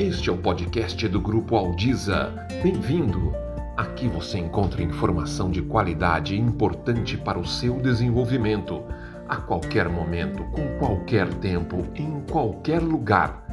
[0.00, 2.32] Este é o podcast do Grupo Aldiza.
[2.62, 3.34] Bem-vindo!
[3.76, 8.82] Aqui você encontra informação de qualidade importante para o seu desenvolvimento,
[9.28, 13.44] a qualquer momento, com qualquer tempo, em qualquer lugar.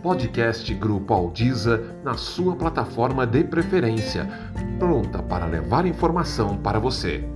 [0.00, 4.28] Podcast Grupo Aldiza na sua plataforma de preferência,
[4.78, 7.28] pronta para levar informação para você.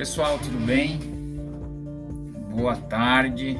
[0.00, 0.98] Pessoal, tudo bem?
[2.56, 3.58] Boa tarde.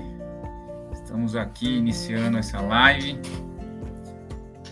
[0.90, 3.20] Estamos aqui iniciando essa live.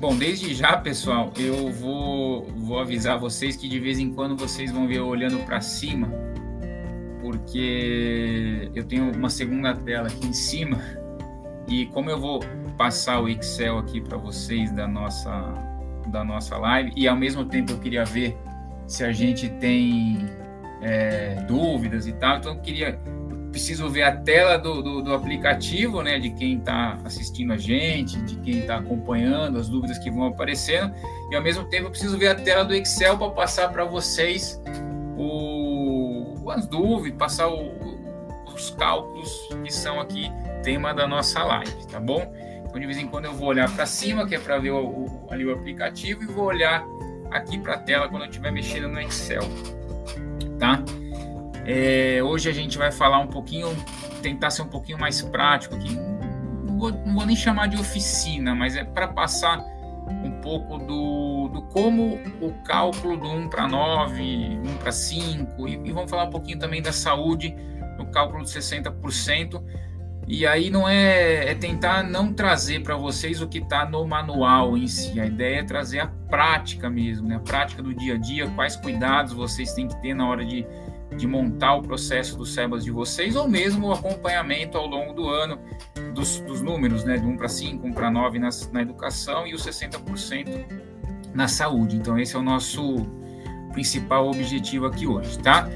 [0.01, 4.73] Bom, desde já, pessoal, eu vou, vou avisar vocês que de vez em quando vocês
[4.73, 6.11] vão ver eu olhando para cima,
[7.21, 10.81] porque eu tenho uma segunda tela aqui em cima
[11.69, 12.41] e como eu vou
[12.79, 15.53] passar o Excel aqui para vocês da nossa
[16.07, 18.35] da nossa live e ao mesmo tempo eu queria ver
[18.87, 20.48] se a gente tem
[20.81, 22.39] é, dúvidas e tal.
[22.39, 22.99] Então, eu queria,
[23.51, 28.21] preciso ver a tela do, do, do aplicativo, né, de quem está assistindo a gente,
[28.23, 30.95] de quem está acompanhando, as dúvidas que vão aparecendo,
[31.31, 34.61] e ao mesmo tempo eu preciso ver a tela do Excel para passar para vocês
[35.17, 37.73] o, as dúvidas, passar o,
[38.55, 40.31] os cálculos que são aqui
[40.63, 42.33] tema da nossa live, tá bom?
[42.65, 45.27] Então, de vez em quando eu vou olhar para cima, que é para ver o,
[45.31, 46.85] ali o aplicativo, e vou olhar
[47.31, 49.43] aqui para a tela quando eu estiver mexendo no Excel
[50.59, 50.83] tá?
[51.65, 53.69] É, hoje a gente vai falar um pouquinho,
[54.23, 55.95] tentar ser um pouquinho mais prático aqui.
[56.65, 59.59] Não vou, não vou nem chamar de oficina, mas é para passar
[60.25, 65.75] um pouco do, do como o cálculo do 1 para 9, 1 para 5, e,
[65.75, 67.55] e vamos falar um pouquinho também da saúde
[67.99, 69.63] no cálculo de 60%.
[70.29, 74.77] E aí não é, é tentar não trazer para vocês o que está no manual
[74.77, 75.19] em si.
[75.19, 77.37] A ideia é trazer a prática mesmo, né?
[77.37, 80.67] a prática do dia a dia, quais cuidados vocês têm que ter na hora de,
[81.17, 85.27] de montar o processo do SEBAS de vocês, ou mesmo o acompanhamento ao longo do
[85.31, 85.59] ano
[86.15, 87.17] dos, dos números, né?
[87.17, 90.67] de 1 para 5, 1 para 9 na, na educação e os 60%
[91.33, 91.97] na saúde.
[91.97, 92.97] Então esse é o nosso
[93.73, 95.67] principal objetivo aqui hoje, tá?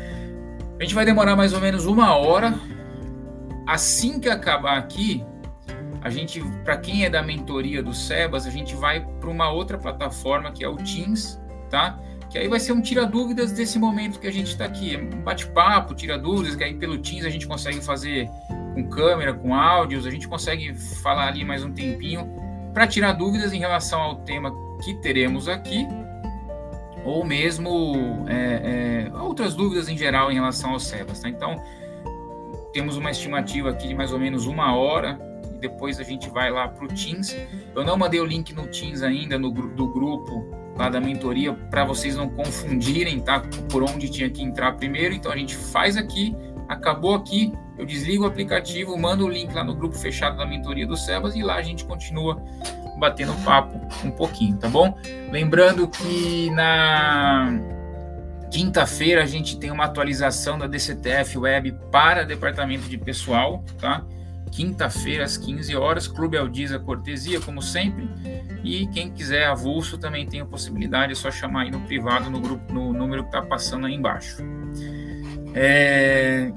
[0.79, 2.53] A gente vai demorar mais ou menos uma hora
[3.67, 5.25] assim que acabar aqui,
[6.03, 9.79] a gente, para quem é da mentoria do Sebas, a gente vai para uma outra
[9.79, 11.41] plataforma que é o Teams,
[11.71, 11.99] tá?
[12.29, 15.23] Que aí vai ser um tira dúvidas desse momento que a gente está aqui, um
[15.23, 18.29] bate-papo, tira dúvidas, que aí pelo Teams a gente consegue fazer
[18.75, 22.29] com câmera, com áudios, a gente consegue falar ali mais um tempinho
[22.73, 24.51] para tirar dúvidas em relação ao tema
[24.83, 25.87] que teremos aqui,
[27.05, 31.29] ou mesmo é, é, outras dúvidas em geral em relação ao Sebas, tá?
[31.29, 31.63] Então
[32.73, 35.19] temos uma estimativa aqui de mais ou menos uma hora
[35.55, 37.37] e depois a gente vai lá para o Teams.
[37.75, 41.85] Eu não mandei o link no Teams ainda no do grupo lá da mentoria para
[41.85, 43.43] vocês não confundirem, tá?
[43.71, 45.15] Por onde tinha que entrar primeiro.
[45.15, 46.35] Então a gente faz aqui,
[46.69, 50.87] acabou aqui, eu desligo o aplicativo, mando o link lá no grupo fechado da mentoria
[50.87, 52.43] do Sebas e lá a gente continua
[52.99, 54.97] batendo papo um pouquinho, tá bom?
[55.31, 57.53] Lembrando que na
[58.53, 64.05] Quinta-feira a gente tem uma atualização da DCTF Web para departamento de pessoal, tá?
[64.51, 68.07] Quinta-feira às 15 horas, Clube Aldiza Cortesia, como sempre.
[68.63, 72.39] E quem quiser avulso também tem a possibilidade, é só chamar aí no privado, no
[72.39, 74.37] grupo, no número que está passando aí embaixo.
[75.55, 76.53] É,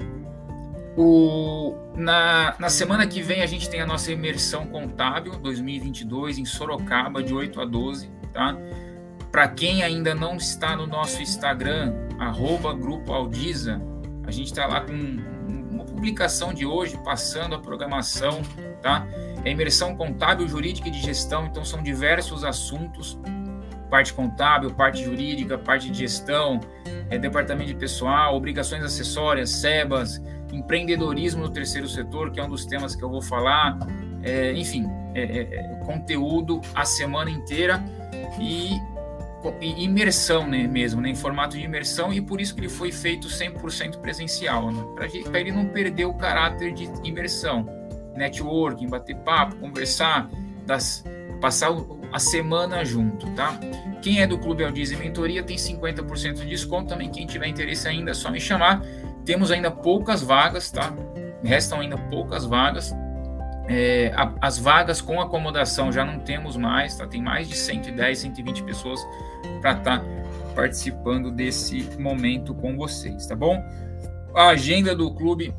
[0.98, 6.44] o, na, na semana que vem a gente tem a nossa imersão contábil 2022 em
[6.44, 8.54] Sorocaba, de 8 a 12, tá?
[9.36, 13.78] Para quem ainda não está no nosso Instagram, arroba Grupo Aldiza,
[14.26, 18.40] a gente está lá com uma publicação de hoje, passando a programação,
[18.80, 19.06] tá?
[19.44, 23.20] É imersão contábil, jurídica e de gestão, então são diversos assuntos,
[23.90, 26.58] parte contábil, parte jurídica, parte de gestão,
[27.10, 30.18] é, departamento de pessoal, obrigações acessórias, SEBAS,
[30.50, 33.76] empreendedorismo no terceiro setor, que é um dos temas que eu vou falar,
[34.22, 37.84] é, enfim, é, é, é conteúdo a semana inteira.
[38.40, 38.80] E
[39.60, 43.28] imersão né, mesmo, né, em formato de imersão, e por isso que ele foi feito
[43.28, 44.82] 100% presencial, né,
[45.24, 47.66] para ele não perder o caráter de imersão.
[48.14, 50.30] Networking, bater papo, conversar,
[50.64, 51.04] das,
[51.40, 51.70] passar
[52.12, 53.58] a semana junto, tá?
[54.00, 57.10] Quem é do Clube Aldiz e Mentoria tem 50% de desconto também.
[57.10, 58.82] Quem tiver interesse ainda é só me chamar.
[59.24, 60.94] Temos ainda poucas vagas, tá?
[61.42, 62.94] Restam ainda poucas vagas.
[63.68, 67.06] É, a, as vagas com acomodação já não temos mais, tá?
[67.06, 69.00] Tem mais de 110, 120 pessoas
[69.60, 70.04] para estar tá
[70.54, 73.62] participando desse momento com vocês, tá bom?
[74.34, 75.54] A agenda do clube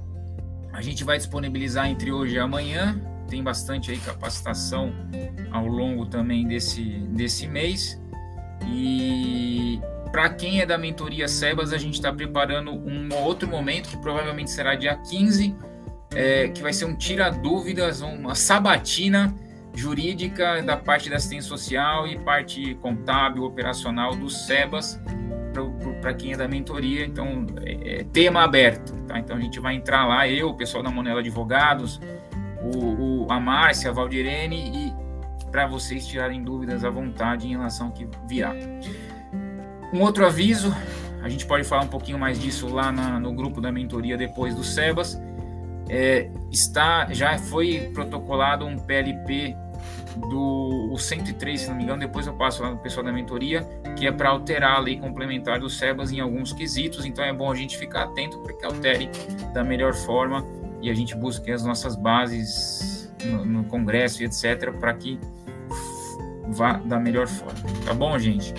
[0.77, 4.93] a gente vai disponibilizar entre hoje e amanhã, tem bastante aí capacitação
[5.51, 7.99] ao longo também desse, desse mês.
[8.67, 9.81] E
[10.11, 14.51] para quem é da mentoria Sebas, a gente está preparando um outro momento, que provavelmente
[14.51, 15.55] será dia 15,
[16.13, 19.33] é, que vai ser um tira dúvidas, uma sabatina
[19.73, 24.99] jurídica da parte da assistência social e parte contábil, operacional do SEBAS
[26.01, 27.05] para quem é da mentoria.
[27.05, 28.93] Então, é, é, tema aberto.
[29.07, 29.19] Tá?
[29.19, 31.99] Então, a gente vai entrar lá, eu, o pessoal da Monela Advogados,
[32.61, 34.93] o, o, a Márcia, a Valdirene, e
[35.51, 38.53] para vocês tirarem dúvidas à vontade em relação ao que virá.
[39.93, 40.75] Um outro aviso,
[41.23, 44.53] a gente pode falar um pouquinho mais disso lá na, no grupo da mentoria depois
[44.53, 45.19] do SEBAS.
[45.89, 49.55] É, está já foi protocolado um PLP
[50.29, 53.61] do o 103, se não me engano, depois eu passo lá no pessoal da mentoria,
[53.95, 57.51] que é para alterar a lei complementar do SEBAS em alguns quesitos, então é bom
[57.51, 59.09] a gente ficar atento para que altere
[59.53, 60.43] da melhor forma
[60.81, 65.19] e a gente busque as nossas bases no, no Congresso e etc, para que
[66.47, 67.59] vá da melhor forma.
[67.85, 68.53] Tá bom, gente?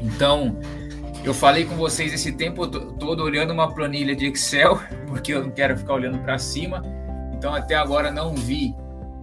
[0.00, 0.56] Então,
[1.24, 5.50] eu falei com vocês esse tempo todo olhando uma planilha de Excel, porque eu não
[5.50, 6.82] quero ficar olhando para cima.
[7.32, 8.74] Então, até agora não vi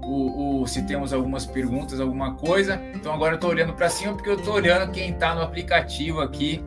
[0.08, 2.82] o, o, se temos algumas perguntas, alguma coisa.
[2.96, 6.22] Então agora eu estou olhando para cima porque eu estou olhando quem está no aplicativo
[6.22, 6.64] aqui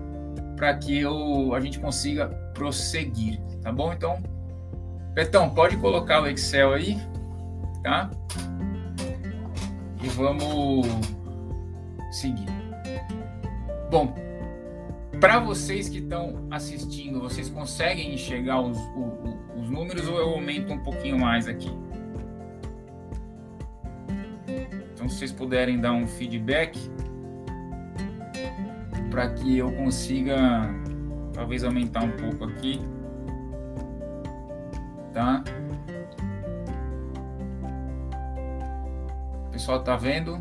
[0.57, 3.95] para que eu, a gente consiga prosseguir, tá bom?
[3.95, 4.23] Então,
[5.15, 7.01] Betão, pode colocar o Excel aí,
[7.83, 8.11] tá?
[10.03, 10.87] E vamos
[12.13, 12.47] seguir.
[13.91, 14.15] Bom,
[15.21, 20.73] para vocês que estão assistindo, vocês conseguem enxergar os, os, os números ou eu aumento
[20.73, 21.71] um pouquinho mais aqui?
[24.95, 26.79] Então, se vocês puderem dar um feedback
[29.11, 30.37] para que eu consiga
[31.35, 32.81] talvez aumentar um pouco aqui,
[35.13, 35.45] tá?
[39.49, 40.39] O pessoal tá vendo?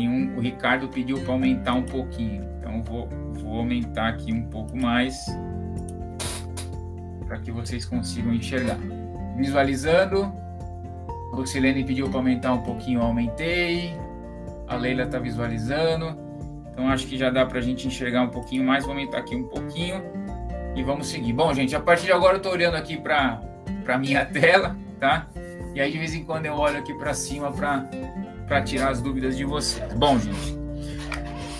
[0.00, 4.44] Tem um, o Ricardo pediu para aumentar um pouquinho, então vou, vou aumentar aqui um
[4.44, 5.26] pouco mais
[7.26, 8.78] para que vocês consigam enxergar.
[9.36, 10.32] Visualizando,
[11.34, 13.94] Luxilene pediu para aumentar um pouquinho, aumentei.
[14.66, 16.16] A Leila está visualizando.
[16.72, 18.84] Então acho que já dá para a gente enxergar um pouquinho mais.
[18.84, 20.02] Vou aumentar aqui um pouquinho
[20.74, 21.34] e vamos seguir.
[21.34, 23.38] Bom, gente, a partir de agora eu estou olhando aqui para
[23.86, 25.26] a minha tela, tá?
[25.74, 27.84] E aí de vez em quando eu olho aqui para cima para
[28.62, 29.92] tirar as dúvidas de vocês.
[29.94, 30.58] Bom, gente,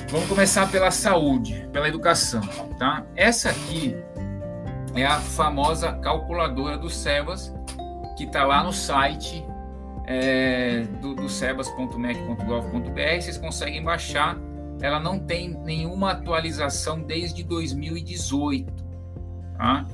[0.08, 2.40] vamos começar pela saúde, pela educação,
[2.78, 3.04] tá?
[3.14, 3.94] Essa aqui
[4.94, 7.54] é a famosa calculadora do SEBAS,
[8.16, 9.44] que está lá no site
[10.06, 14.36] é, do, do sebas.mec.gov.br, vocês conseguem baixar.
[14.82, 18.72] Ela não tem nenhuma atualização desde 2018.
[19.56, 19.86] Tá?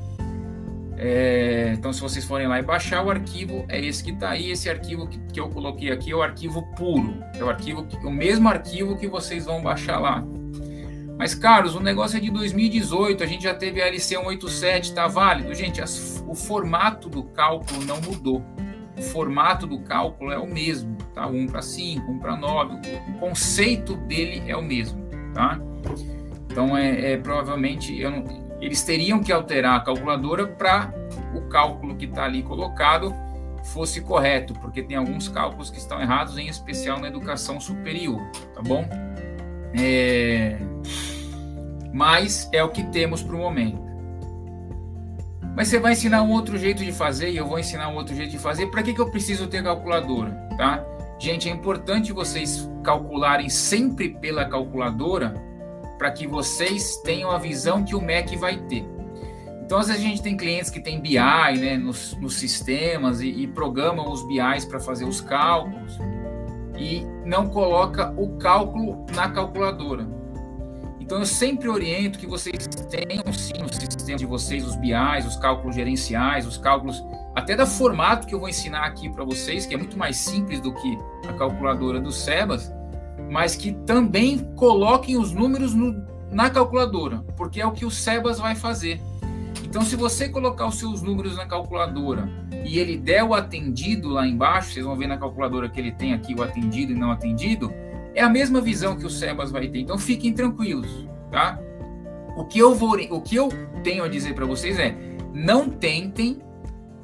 [0.99, 4.51] É, então, se vocês forem lá e baixar o arquivo, é esse que está aí.
[4.51, 7.23] Esse arquivo que, que, eu coloquei aqui é o arquivo puro.
[7.35, 10.25] É o arquivo, que, o mesmo arquivo que vocês vão baixar lá.
[11.19, 13.23] Mas, Carlos, o negócio é de 2018.
[13.23, 15.55] A gente já teve a LC 187, tá válido?
[15.55, 18.45] Gente, as, o formato do cálculo não mudou
[18.99, 21.27] o formato do cálculo é o mesmo, tá?
[21.27, 22.75] 1 para 5, 1 para 9,
[23.11, 24.99] o conceito dele é o mesmo,
[25.35, 25.61] tá?
[26.51, 30.93] Então, é, é provavelmente, não, eles teriam que alterar a calculadora para
[31.35, 33.15] o cálculo que está ali colocado
[33.65, 38.21] fosse correto, porque tem alguns cálculos que estão errados, em especial na educação superior,
[38.55, 38.89] tá bom?
[39.79, 40.57] É...
[41.93, 43.85] Mas é o que temos para o momento.
[45.57, 48.15] Mas você vai ensinar um outro jeito de fazer e eu vou ensinar um outro
[48.15, 48.67] jeito de fazer.
[48.67, 50.31] Para que, que eu preciso ter calculadora?
[50.59, 50.85] Tá?
[51.19, 55.35] Gente, é importante vocês calcularem sempre pela calculadora
[55.99, 58.85] para que vocês tenham a visão que o MEC vai ter.
[59.65, 63.29] Então, às vezes a gente tem clientes que tem BI né, nos, nos sistemas e,
[63.29, 65.99] e programam os BIs para fazer os cálculos
[66.79, 70.07] e não coloca o cálculo na calculadora.
[71.01, 75.37] Então eu sempre oriento que vocês tenham sim no sistema de vocês os BIs, os
[75.37, 79.75] cálculos gerenciais, os cálculos até da formato que eu vou ensinar aqui para vocês, que
[79.75, 80.99] é muito mais simples do que
[81.29, 82.73] a calculadora do Sebas,
[83.31, 85.95] mas que também coloquem os números no,
[86.31, 89.01] na calculadora, porque é o que o Sebas vai fazer.
[89.65, 92.29] Então, se você colocar os seus números na calculadora
[92.65, 96.15] e ele der o atendido lá embaixo, vocês vão ver na calculadora que ele tem
[96.15, 97.73] aqui o atendido e não atendido,
[98.15, 99.81] é a mesma visão que o Sebas vai ter.
[99.81, 101.61] Então fiquem tranquilos, tá?
[102.37, 103.49] O que eu vou, o que eu
[103.83, 104.97] tenho a dizer para vocês é:
[105.33, 106.39] não tentem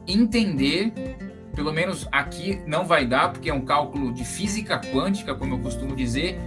[0.06, 0.92] entender,
[1.54, 5.58] pelo menos aqui não vai dar, porque é um cálculo de física quântica, como eu
[5.58, 6.38] costumo dizer,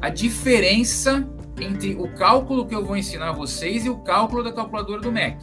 [0.00, 1.26] a diferença
[1.60, 5.38] entre o cálculo que eu vou ensinar vocês e o cálculo da calculadora do MEC.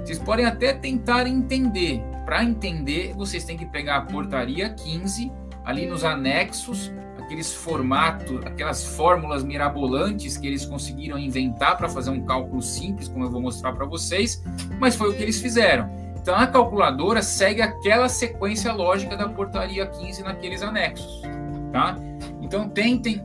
[0.00, 5.32] Vocês podem até tentar entender, para entender, vocês têm que pegar a portaria 15,
[5.64, 12.24] ali nos anexos, aqueles formatos, aquelas fórmulas mirabolantes que eles conseguiram inventar para fazer um
[12.24, 14.44] cálculo simples, como eu vou mostrar para vocês,
[14.78, 16.05] mas foi o que eles fizeram.
[16.26, 21.22] Então a calculadora segue aquela sequência lógica da portaria 15 naqueles anexos,
[21.70, 21.96] tá?
[22.42, 23.24] Então tentem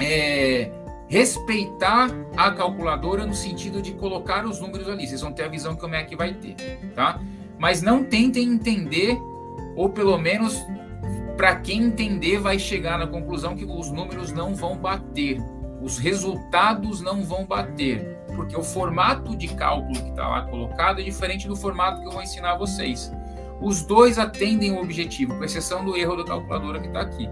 [0.00, 0.68] é,
[1.06, 5.06] respeitar a calculadora no sentido de colocar os números ali.
[5.06, 6.56] Vocês vão ter a visão que o MEC vai ter,
[6.96, 7.20] tá?
[7.60, 9.16] Mas não tentem entender,
[9.76, 10.60] ou pelo menos
[11.36, 15.40] para quem entender vai chegar na conclusão que os números não vão bater,
[15.80, 21.04] os resultados não vão bater, porque o formato de cálculo que está lá colocado é
[21.04, 23.12] diferente do formato que eu vou ensinar a vocês.
[23.60, 27.28] Os dois atendem o objetivo, com exceção do erro da calculadora que está aqui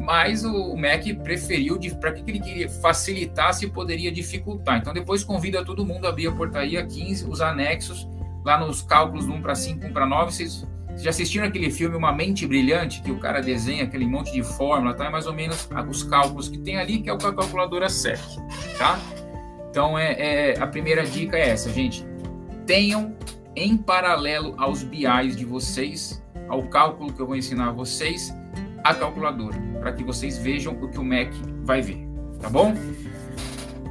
[0.00, 4.78] mas o Mac preferiu, para que ele queria facilitar se poderia dificultar.
[4.78, 8.08] Então depois convida todo mundo a abrir a portaria 15, os anexos,
[8.44, 10.66] lá nos cálculos 1 para 5, 1 para 9, vocês
[10.96, 14.94] já assistiram aquele filme Uma Mente Brilhante, que o cara desenha aquele monte de fórmula,
[14.94, 15.04] tá?
[15.04, 17.88] É mais ou menos os cálculos que tem ali, que é o que a calculadora
[17.88, 18.36] serve,
[18.78, 18.98] tá?
[19.70, 22.06] Então é, é, a primeira dica é essa, gente.
[22.66, 23.16] Tenham
[23.54, 28.34] em paralelo aos BIs de vocês, ao cálculo que eu vou ensinar a vocês,
[28.84, 31.32] a calculadora, para que vocês vejam o que o Mac
[31.64, 32.06] vai ver,
[32.40, 32.74] tá bom?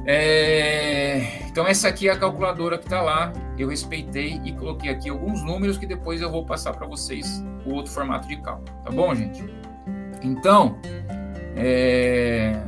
[0.06, 1.42] É...
[1.48, 5.42] Então essa aqui é a calculadora que está lá, eu respeitei e coloquei aqui alguns
[5.42, 9.14] números que depois eu vou passar para vocês o outro formato de cálculo, tá bom,
[9.14, 9.44] gente?
[10.22, 10.78] Então,
[11.54, 12.58] é...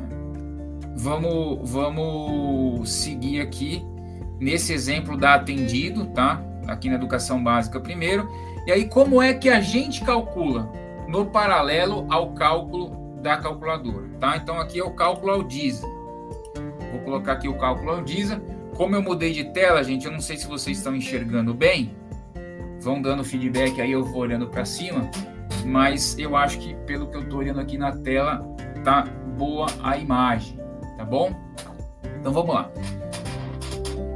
[1.01, 3.85] vamos, vamos seguir aqui
[4.39, 6.43] nesse exemplo da atendido, tá?
[6.67, 8.29] Aqui na educação básica primeiro.
[8.67, 10.71] E aí, como é que a gente calcula?
[11.11, 14.37] no paralelo ao cálculo da calculadora, tá?
[14.37, 15.87] Então aqui é o cálculo Aldisa.
[16.93, 18.41] Vou colocar aqui o cálculo Aldisa.
[18.77, 21.95] Como eu mudei de tela, gente, eu não sei se vocês estão enxergando bem.
[22.81, 25.11] Vão dando feedback aí, eu vou olhando para cima.
[25.67, 28.43] Mas eu acho que pelo que eu estou olhando aqui na tela,
[28.85, 29.03] tá
[29.37, 30.60] boa a imagem,
[31.01, 31.35] tá bom?
[32.21, 32.71] Então vamos lá.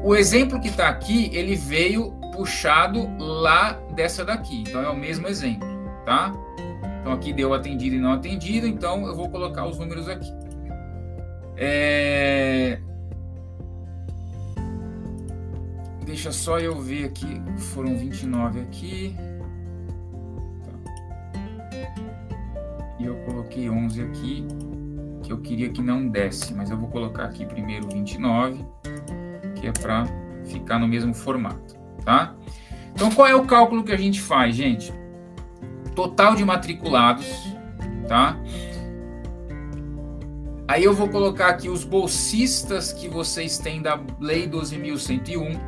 [0.03, 4.65] O exemplo que está aqui, ele veio puxado lá dessa daqui.
[4.69, 5.67] Então é o mesmo exemplo,
[6.05, 6.31] tá?
[7.01, 10.31] Então aqui deu atendido e não atendido, então eu vou colocar os números aqui.
[11.57, 12.79] É...
[16.05, 19.17] Deixa só eu ver aqui, foram 29 aqui.
[20.67, 21.95] Tá.
[23.01, 24.47] E eu coloquei 11 aqui,
[25.25, 28.65] que eu queria que não desse, mas eu vou colocar aqui primeiro 29,
[29.57, 30.05] que é para
[30.45, 32.35] ficar no mesmo formato, tá?
[32.95, 34.93] Então qual é o cálculo que a gente faz, gente?
[35.95, 37.27] total de matriculados,
[38.09, 38.39] tá?
[40.67, 45.61] Aí eu vou colocar aqui os bolsistas que vocês têm da Lei 12.101.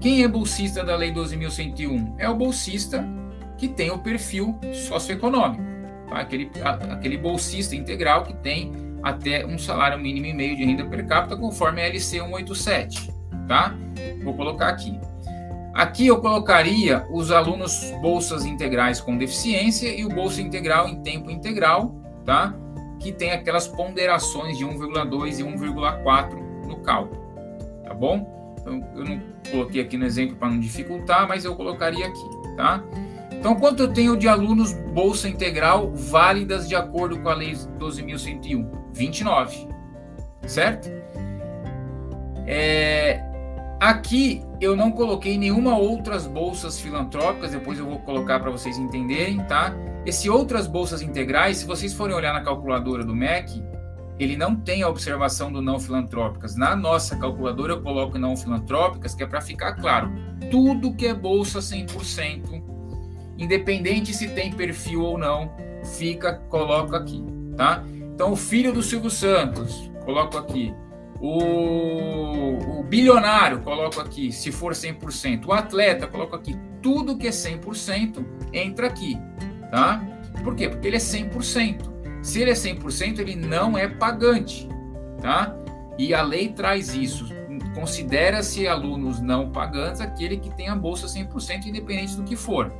[0.00, 2.14] Quem é bolsista da Lei 12.101?
[2.18, 3.06] É o bolsista
[3.58, 5.62] que tem o perfil socioeconômico,
[6.08, 6.18] tá?
[6.18, 6.50] aquele,
[6.90, 8.72] aquele bolsista integral que tem
[9.02, 13.12] até um salário mínimo e meio de renda per capita, conforme a LC 187,
[13.46, 13.74] tá?
[14.24, 14.98] Vou colocar aqui.
[15.72, 21.30] Aqui eu colocaria os alunos bolsas integrais com deficiência e o bolsa integral em tempo
[21.30, 21.94] integral,
[22.24, 22.54] tá?
[22.98, 27.20] Que tem aquelas ponderações de 1,2 e 1,4 no cálculo,
[27.84, 28.54] tá bom?
[28.58, 32.24] Então, eu não coloquei aqui no exemplo para não dificultar, mas eu colocaria aqui,
[32.56, 32.82] tá?
[33.46, 38.68] Então, quanto eu tenho de alunos bolsa integral válidas de acordo com a lei 12.101?
[38.92, 39.68] 29,
[40.48, 40.90] certo?
[42.44, 43.22] É,
[43.78, 49.38] Aqui eu não coloquei nenhuma outras bolsas filantrópicas, depois eu vou colocar para vocês entenderem,
[49.44, 49.72] tá?
[50.04, 53.62] Esse outras bolsas integrais, se vocês forem olhar na calculadora do MEC,
[54.18, 56.56] ele não tem a observação do não filantrópicas.
[56.56, 60.10] Na nossa calculadora eu coloco não filantrópicas, que é para ficar claro,
[60.50, 62.74] tudo que é bolsa 100%,
[63.38, 65.52] independente se tem perfil ou não,
[65.96, 67.24] fica, coloco aqui,
[67.56, 67.84] tá?
[68.14, 70.74] Então o filho do Silvio Santos, coloco aqui.
[71.20, 75.46] O, o bilionário, coloco aqui, se for 100%.
[75.46, 76.56] O atleta, coloco aqui.
[76.82, 79.18] Tudo que é 100% entra aqui,
[79.70, 80.02] tá?
[80.44, 80.68] Por quê?
[80.68, 81.96] Porque ele é 100%.
[82.22, 84.68] Se ele é 100%, ele não é pagante,
[85.20, 85.56] tá?
[85.98, 87.26] E a lei traz isso.
[87.74, 92.72] Considera-se alunos não pagantes aquele que tem a bolsa 100%, independente do que for.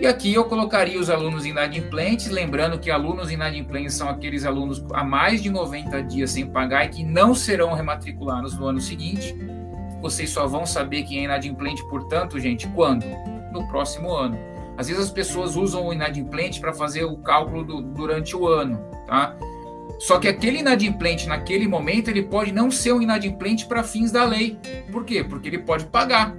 [0.00, 5.04] E aqui eu colocaria os alunos inadimplentes, lembrando que alunos inadimplentes são aqueles alunos há
[5.04, 9.34] mais de 90 dias sem pagar e que não serão rematriculados no ano seguinte.
[10.00, 13.04] Vocês só vão saber quem é inadimplente, portanto, gente, quando?
[13.52, 14.36] No próximo ano.
[14.76, 18.78] Às vezes as pessoas usam o inadimplente para fazer o cálculo do, durante o ano,
[19.06, 19.36] tá?
[20.00, 24.24] Só que aquele inadimplente naquele momento ele pode não ser um inadimplente para fins da
[24.24, 24.58] lei.
[24.90, 25.22] Por quê?
[25.22, 26.34] Porque ele pode pagar.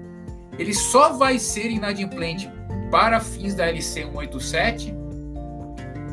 [0.60, 2.50] Ele só vai ser inadimplente
[2.94, 4.94] para fins da LC 187,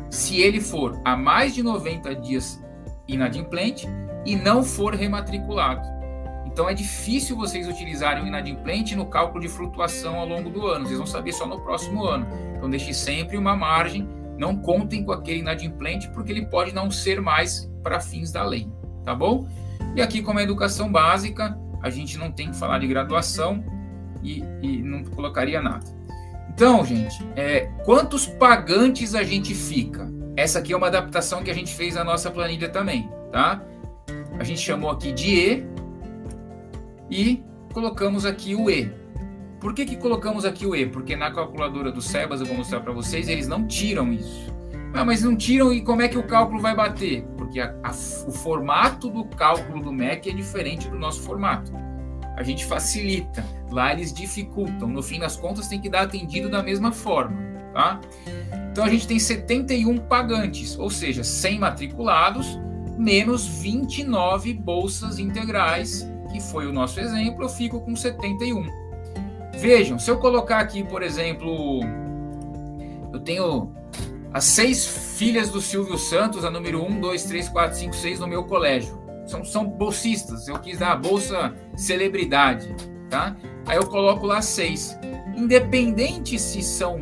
[0.09, 2.59] se ele for há mais de 90 dias
[3.07, 3.87] inadimplente
[4.25, 5.87] e não for rematriculado.
[6.43, 10.87] Então é difícil vocês utilizarem o inadimplente no cálculo de flutuação ao longo do ano.
[10.87, 12.25] Vocês vão saber só no próximo ano.
[12.57, 14.09] Então deixe sempre uma margem.
[14.35, 18.67] Não contem com aquele inadimplente porque ele pode não ser mais para fins da lei,
[19.05, 19.47] tá bom?
[19.95, 23.63] E aqui como é educação básica, a gente não tem que falar de graduação
[24.23, 26.00] e, e não colocaria nada.
[26.61, 30.07] Então, gente, é, quantos pagantes a gente fica?
[30.37, 33.63] Essa aqui é uma adaptação que a gente fez na nossa planilha também, tá?
[34.37, 35.65] A gente chamou aqui de E
[37.09, 38.93] e colocamos aqui o E.
[39.59, 40.85] Por que, que colocamos aqui o E?
[40.85, 44.53] Porque na calculadora do Sebas, eu vou mostrar para vocês, eles não tiram isso.
[44.93, 47.23] Ah, mas não tiram e como é que o cálculo vai bater?
[47.39, 51.71] Porque a, a, o formato do cálculo do MEC é diferente do nosso formato.
[52.35, 54.87] A gente facilita, lá eles dificultam.
[54.87, 57.37] No fim das contas, tem que dar atendido da mesma forma,
[57.73, 57.99] tá?
[58.71, 62.59] Então a gente tem 71 pagantes, ou seja, 100 matriculados
[62.97, 68.65] menos 29 bolsas integrais que foi o nosso exemplo, eu fico com 71.
[69.57, 71.81] Vejam, se eu colocar aqui, por exemplo,
[73.13, 73.71] eu tenho
[74.33, 74.85] as seis
[75.17, 79.00] filhas do Silvio Santos, a número 1, 2, 3, 4, 5, 6 no meu colégio.
[79.31, 82.75] São, são bolsistas, eu quis dar a bolsa celebridade,
[83.09, 83.33] tá?
[83.65, 84.99] Aí eu coloco lá seis.
[85.37, 87.01] Independente se são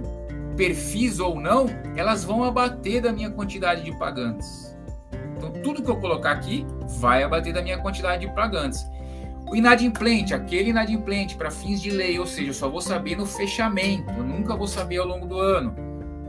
[0.56, 4.78] perfis ou não, elas vão abater da minha quantidade de pagantes.
[5.36, 6.68] Então, tudo que eu colocar aqui
[7.00, 8.86] vai abater da minha quantidade de pagantes.
[9.50, 13.26] O inadimplente, aquele inadimplente para fins de lei, ou seja, eu só vou saber no
[13.26, 15.74] fechamento, eu nunca vou saber ao longo do ano.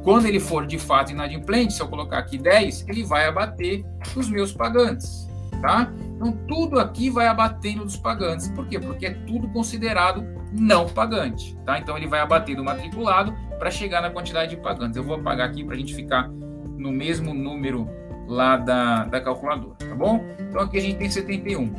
[0.03, 4.31] Quando ele for de fato inadimplente, se eu colocar aqui 10, ele vai abater dos
[4.31, 5.30] meus pagantes,
[5.61, 5.93] tá?
[6.17, 8.49] Então tudo aqui vai abatendo dos pagantes.
[8.49, 8.79] Por quê?
[8.79, 11.79] Porque é tudo considerado não pagante, tá?
[11.79, 14.97] Então ele vai abater do matriculado para chegar na quantidade de pagantes.
[14.97, 17.89] Eu vou apagar aqui para a gente ficar no mesmo número
[18.27, 20.25] lá da, da calculadora, tá bom?
[20.39, 21.73] Então aqui a gente tem 71.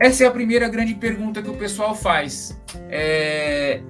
[0.00, 2.60] Essa é a primeira grande pergunta que o pessoal faz.
[2.90, 3.80] É...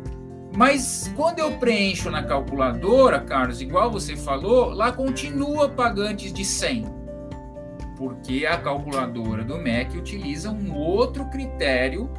[0.56, 7.03] Mas quando eu preencho na calculadora, Carlos, igual você falou, lá continua pagantes de 100.
[7.96, 12.10] Porque a calculadora do MEC utiliza um outro critério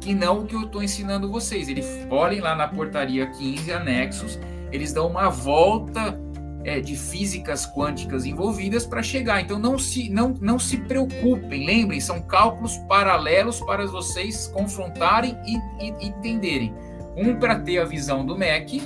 [0.00, 1.68] que não o que eu estou ensinando vocês.
[1.68, 4.38] Eles olhem lá na portaria 15 anexos,
[4.72, 6.18] eles dão uma volta
[6.64, 9.40] é, de físicas quânticas envolvidas para chegar.
[9.40, 15.56] Então não se, não, não se preocupem, lembrem, são cálculos paralelos para vocês confrontarem e,
[15.84, 16.74] e entenderem.
[17.16, 18.82] Um para ter a visão do MEC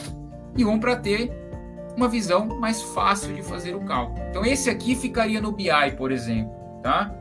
[0.56, 1.30] e um para ter
[1.96, 4.24] uma visão mais fácil de fazer o cálculo.
[4.30, 6.52] Então esse aqui ficaria no BI, por exemplo,
[6.82, 7.14] tá?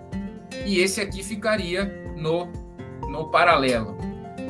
[0.65, 2.47] E esse aqui ficaria no,
[3.07, 3.97] no paralelo.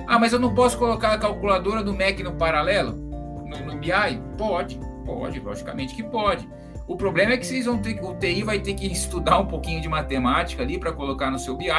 [0.07, 2.91] Ah, mas eu não posso colocar a calculadora do MEC no paralelo?
[2.91, 4.21] No, no BI?
[4.37, 6.47] Pode Pode, logicamente que pode.
[6.87, 9.81] O problema é que vocês vão ter o TI vai ter que estudar um pouquinho
[9.81, 11.69] de matemática ali para colocar no seu BI.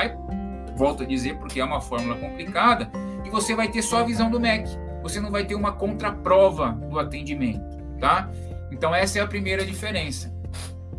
[0.77, 2.91] Volto a dizer porque é uma fórmula complicada
[3.25, 4.69] e você vai ter só a visão do MEC.
[5.03, 8.31] Você não vai ter uma contraprova do atendimento, tá?
[8.71, 10.33] Então essa é a primeira diferença.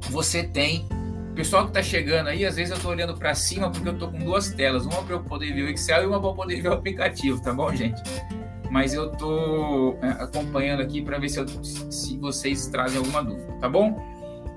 [0.10, 0.88] Você tem
[1.36, 4.10] pessoal que está chegando aí, às vezes eu estou olhando para cima porque eu estou
[4.10, 6.70] com duas telas, uma para eu poder ver o Excel e uma para poder ver
[6.70, 8.02] o aplicativo, tá bom, gente?
[8.76, 13.54] mas eu tô é, acompanhando aqui para ver se, eu, se vocês trazem alguma dúvida,
[13.62, 13.98] tá bom?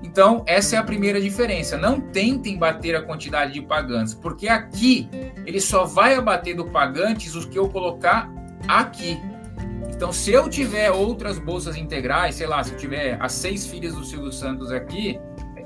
[0.03, 1.77] Então, essa é a primeira diferença.
[1.77, 5.09] Não tentem bater a quantidade de pagantes, porque aqui
[5.45, 8.29] ele só vai abater do pagantes os que eu colocar
[8.67, 9.17] aqui.
[9.93, 13.93] Então, se eu tiver outras bolsas integrais, sei lá, se eu tiver as seis filhas
[13.93, 15.19] do Silvio Santos aqui,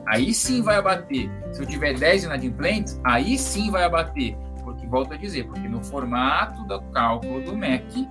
[0.05, 1.29] aí sim vai abater.
[1.51, 4.35] Se eu tiver 10 inadimplentes, aí sim vai abater.
[4.63, 8.07] Porque, volto a dizer, porque no formato do cálculo do MEC,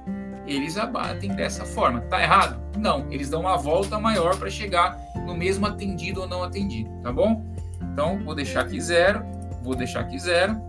[0.47, 2.01] eles abatem dessa forma.
[2.03, 2.61] Tá errado?
[2.79, 7.13] Não, eles dão uma volta maior para chegar no mesmo atendido ou não atendido, tá
[7.13, 7.45] bom?
[7.93, 9.25] Então, vou deixar aqui zero,
[9.63, 10.61] vou deixar aqui zero.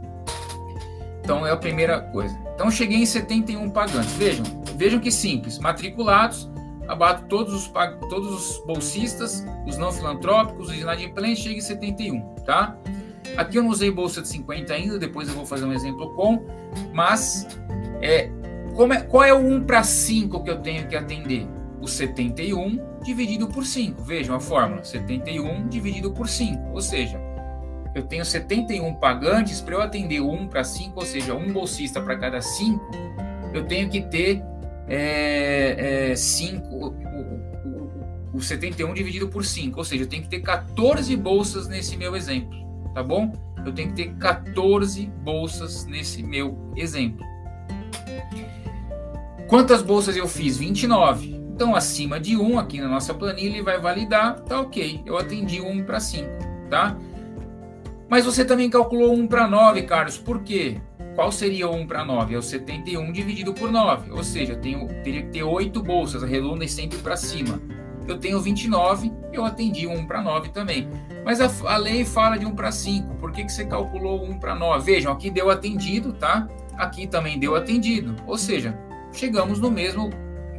[1.24, 2.38] Então, é a primeira coisa.
[2.54, 4.12] Então, cheguei em 71 pagantes.
[4.14, 5.58] Vejam, vejam que simples.
[5.58, 6.52] Matriculados,
[6.88, 7.72] abato todos os,
[8.10, 12.78] todos os bolsistas, os não filantrópicos, os inadimplentes, chega em 71, tá?
[13.38, 16.46] Aqui eu não usei bolsa de 50 ainda, depois eu vou fazer um exemplo com,
[16.94, 17.48] mas
[18.02, 18.30] é,
[18.92, 21.48] é, qual é o 1 para 5 que eu tenho que atender?
[21.82, 24.04] O 71 dividido por 5.
[24.04, 26.72] Vejam a fórmula: 71 dividido por 5.
[26.72, 27.20] Ou seja,
[27.96, 32.18] eu tenho 71 pagantes para eu atender 1 para 5, ou seja, um bolsista para
[32.18, 32.92] cada 5,
[33.54, 34.48] eu tenho que ter 5,
[34.88, 36.16] é, é,
[36.72, 36.88] o,
[38.34, 41.96] o, o 71 dividido por 5, ou seja, eu tenho que ter 14 bolsas nesse
[41.96, 42.58] meu exemplo,
[42.94, 43.32] tá bom?
[43.66, 47.26] Eu tenho que ter 14 bolsas nesse meu exemplo.
[49.48, 50.58] Quantas bolsas eu fiz?
[50.58, 51.44] 29.
[51.54, 55.04] Então, acima de 1 aqui na nossa planilha, ele vai validar, tá ok.
[55.06, 56.28] Eu atendi 1 para 5,
[56.70, 56.98] tá?
[58.14, 60.20] Mas você também calculou 1 para 9, Carlos.
[60.20, 60.80] Por quê?
[61.16, 62.36] Qual seria 1 para 9?
[62.36, 64.12] É o 71 dividido por 9.
[64.12, 67.60] Ou seja, eu tenho, teria que ter 8 bolsas, arredondem sempre para cima.
[68.08, 70.88] Eu tenho 29, eu atendi 1 para 9 também.
[71.26, 73.16] Mas a, a, lei fala de 1 para 5.
[73.16, 74.86] Por que, que você calculou 1 para 9?
[74.86, 76.48] Vejam, aqui deu atendido, tá?
[76.78, 78.16] Aqui também deu atendido.
[78.28, 78.78] Ou seja,
[79.12, 80.12] chegamos no mesmo,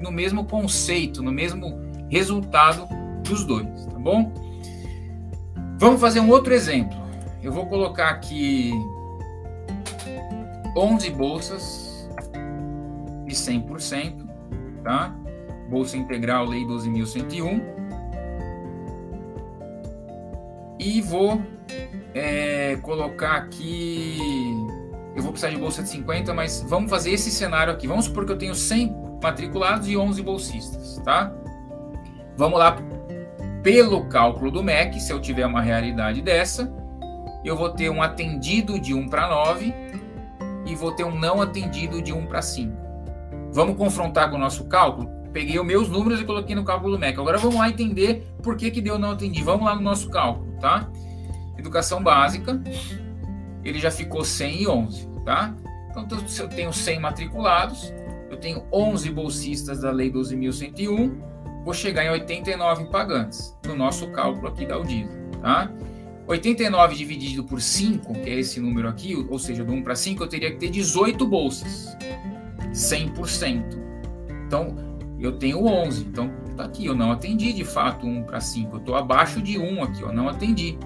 [0.03, 2.89] no mesmo conceito, no mesmo resultado
[3.23, 4.35] dos dois, tá bom?
[5.79, 7.04] Vamos fazer um outro exemplo.
[7.45, 8.73] Eu vou colocar aqui
[10.75, 12.09] 11 bolsas
[13.27, 14.27] de 100%,
[14.83, 15.15] tá?
[15.69, 17.63] Bolsa Integral Lei 12.101.
[20.81, 21.43] E vou
[22.15, 24.17] é, colocar aqui.
[25.15, 27.87] Eu vou precisar de bolsa de 50, mas vamos fazer esse cenário aqui.
[27.87, 31.31] Vamos supor que eu tenho 100 matriculados e 11 bolsistas, tá?
[32.39, 32.79] Vamos lá.
[33.63, 36.84] Pelo cálculo do MEC, se eu tiver uma realidade dessa,
[37.45, 39.75] eu vou ter um atendido de 1 para 9
[40.67, 42.73] e vou ter um não atendido de 1 para 5.
[43.53, 45.09] Vamos confrontar com o nosso cálculo?
[45.33, 47.19] Peguei os meus números e coloquei no cálculo do MEC.
[47.19, 49.43] Agora vamos lá entender por que, que deu não atendi.
[49.43, 50.89] Vamos lá no nosso cálculo, tá?
[51.59, 52.61] Educação básica,
[53.65, 55.55] ele já ficou 100 e 11, tá?
[55.91, 57.93] Então, se eu tenho 100 matriculados,
[58.31, 61.13] eu tenho 11 bolsistas da Lei 12.101,
[61.65, 65.71] vou chegar em 89 pagantes, no nosso cálculo aqui da Udisa, tá?
[66.27, 70.23] 89 dividido por 5, que é esse número aqui, ou seja, do 1 para 5,
[70.23, 71.97] eu teria que ter 18 bolsas.
[72.73, 73.79] 100%.
[74.47, 74.75] Então,
[75.19, 76.05] eu tenho 11.
[76.05, 78.77] Então, tá aqui, eu não atendi de fato 1 para 5.
[78.77, 80.79] Eu estou abaixo de 1 aqui, eu não atendi.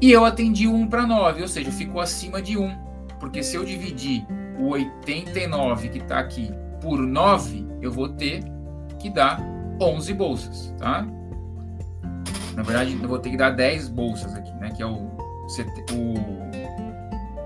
[0.00, 2.88] E eu atendi 1 para 9, ou seja, ficou acima de 1.
[3.20, 4.24] Porque se eu dividir
[4.58, 6.50] o 89 que está aqui
[6.80, 8.44] por 9, eu vou ter
[8.98, 9.40] que dar
[9.80, 11.06] 11 bolsas, tá?
[12.58, 14.72] Na verdade, eu vou ter que dar 10 bolsas aqui, né?
[14.76, 15.12] Que é o,
[15.92, 16.14] o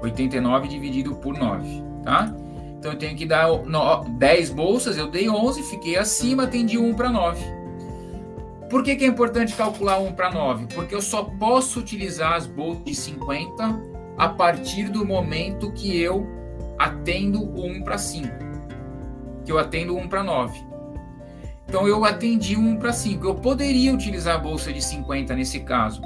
[0.00, 2.34] 89 dividido por 9, tá?
[2.78, 3.46] Então eu tenho que dar
[4.08, 7.44] 10 bolsas, eu dei 11, fiquei acima, atendi 1 para 9.
[8.70, 10.68] Por que, que é importante calcular 1 para 9?
[10.74, 13.82] Porque eu só posso utilizar as bolsas de 50
[14.16, 16.26] a partir do momento que eu
[16.78, 18.28] atendo o 1 para 5.
[19.44, 20.71] Que eu atendo 1 para 9.
[21.72, 23.26] Então eu atendi um para 5.
[23.26, 26.02] Eu poderia utilizar a bolsa de 50 nesse caso.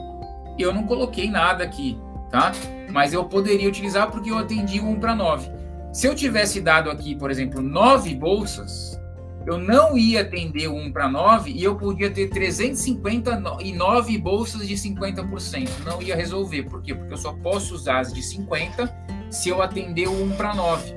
[0.57, 1.99] Eu não coloquei nada aqui,
[2.31, 2.53] tá?
[2.89, 5.51] Mas eu poderia utilizar porque eu atendi um para 9.
[5.93, 8.97] Se eu tivesse dado aqui, por exemplo, 9 bolsas,
[9.45, 15.69] eu não ia atender um para 9 e eu podia ter 359 bolsas de 50%.
[15.85, 16.63] Não ia resolver.
[16.63, 16.95] Por quê?
[16.95, 18.89] Porque eu só posso usar as de 50
[19.33, 20.95] se eu atender 1 para 9.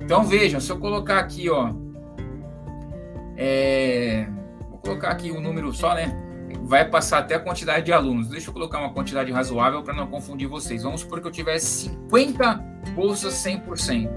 [0.00, 1.74] Então vejam, se eu colocar aqui, ó,
[3.44, 4.28] é,
[4.70, 6.16] vou colocar aqui o um número só, né?
[6.62, 8.28] Vai passar até a quantidade de alunos.
[8.28, 10.84] Deixa eu colocar uma quantidade razoável para não confundir vocês.
[10.84, 12.54] Vamos supor que eu tivesse 50
[12.94, 14.08] bolsas 100%.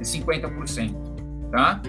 [0.00, 0.94] 50%,
[1.50, 1.82] tá?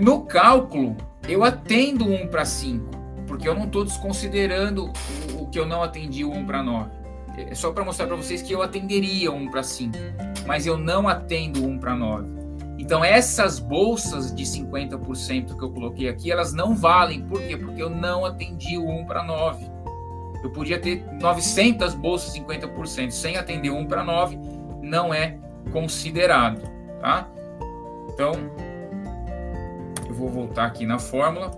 [0.00, 0.96] No cálculo,
[1.28, 2.90] eu atendo 1 para 5,
[3.26, 4.90] porque eu não estou desconsiderando
[5.34, 6.90] o, o, que eu não atendi 1 para 9.
[7.36, 9.92] É só para mostrar para vocês que eu atenderia 1 para 5,
[10.46, 12.41] mas eu não atendo 1 para 9.
[12.82, 17.22] Então, essas bolsas de 50% que eu coloquei aqui, elas não valem.
[17.22, 17.56] Por quê?
[17.56, 19.70] Porque eu não atendi o 1 para 9.
[20.42, 23.12] Eu podia ter 900 bolsas 50%.
[23.12, 24.36] Sem atender 1 para 9,
[24.82, 25.38] não é
[25.70, 26.60] considerado.
[27.00, 27.28] Tá?
[28.12, 28.32] Então,
[30.08, 31.52] eu vou voltar aqui na fórmula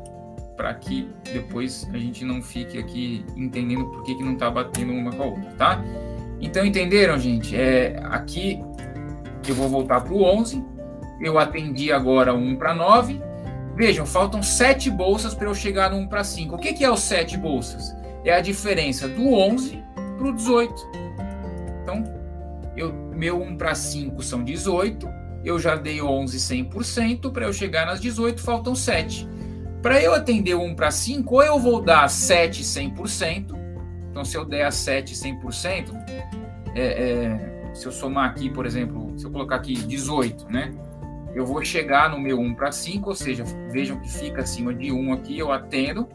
[0.59, 4.93] para que depois a gente não fique aqui entendendo por que, que não está batendo
[4.93, 5.85] uma com a outra, tá?
[6.39, 7.57] Então, entenderam, gente?
[7.57, 8.61] É, aqui
[9.49, 10.74] eu vou voltar para o 11
[11.25, 13.21] eu atendi agora 1 para 9.
[13.75, 16.55] Vejam, faltam 7 bolsas para eu chegar no 1 para 5.
[16.55, 17.97] O que, que é os 7 bolsas?
[18.25, 19.83] É a diferença do 11
[20.19, 20.75] para o 18.
[21.83, 22.05] Então,
[22.77, 25.09] eu, meu 1 para 5 são 18.
[25.45, 27.33] Eu já dei 11 100%.
[27.33, 29.27] Para eu chegar nas 18, faltam 7.
[29.83, 33.55] Para eu atender o 1 para 5, ou eu vou dar 7 100%.
[34.11, 35.93] Então, se eu der a 7 100%,
[36.75, 40.73] é, é, se eu somar aqui, por exemplo, se eu colocar aqui 18, né?
[41.35, 44.93] Eu vou chegar no meu 1 para 5, ou seja, vejam que fica acima de
[44.93, 46.09] 1 aqui, eu atendo,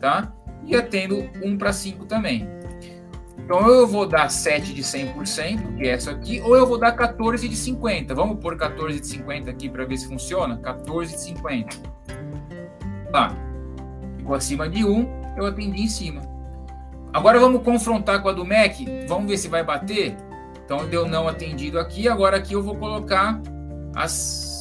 [0.00, 0.32] tá?
[0.66, 2.48] E atendo 1 para 5 também.
[3.38, 6.92] Então, eu vou dar 7 de 100%, que é essa aqui, ou eu vou dar
[6.92, 8.14] 14 de 50.
[8.14, 10.56] Vamos pôr 14 de 50 aqui para ver se funciona?
[10.56, 11.76] 14 de 50.
[13.12, 13.36] Tá.
[14.16, 16.22] Ficou acima de 1, eu atendi em cima.
[17.12, 19.06] Agora vamos confrontar com a do MEC.
[19.06, 20.16] Vamos ver se vai bater.
[20.64, 22.08] Então, deu não atendido aqui.
[22.08, 23.40] Agora aqui eu vou colocar
[23.94, 24.53] as.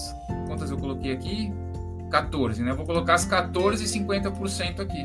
[0.54, 1.52] Quantas eu coloquei aqui?
[2.12, 2.74] 14, né?
[2.74, 5.04] vou colocar as 14 e 50% aqui.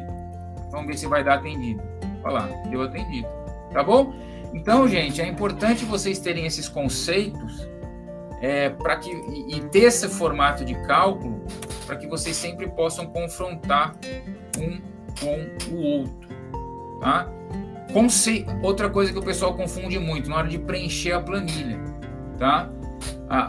[0.70, 1.82] Vamos ver se vai dar atendido.
[2.22, 3.26] Olha lá, deu atendido.
[3.72, 4.12] Tá bom?
[4.52, 7.66] Então, gente, é importante vocês terem esses conceitos
[8.42, 11.42] é, para que e, e ter esse formato de cálculo
[11.86, 13.96] para que vocês sempre possam confrontar
[14.58, 14.78] um
[15.18, 16.28] com o outro,
[17.00, 17.26] tá?
[17.90, 18.44] Conce...
[18.62, 21.80] Outra coisa que o pessoal confunde muito na hora de preencher a planilha,
[22.36, 22.70] tá?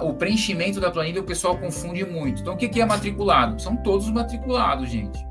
[0.02, 2.42] O preenchimento da planilha o pessoal confunde muito.
[2.42, 3.62] Então, o que, que é matriculado?
[3.62, 5.26] São todos matriculados, gente.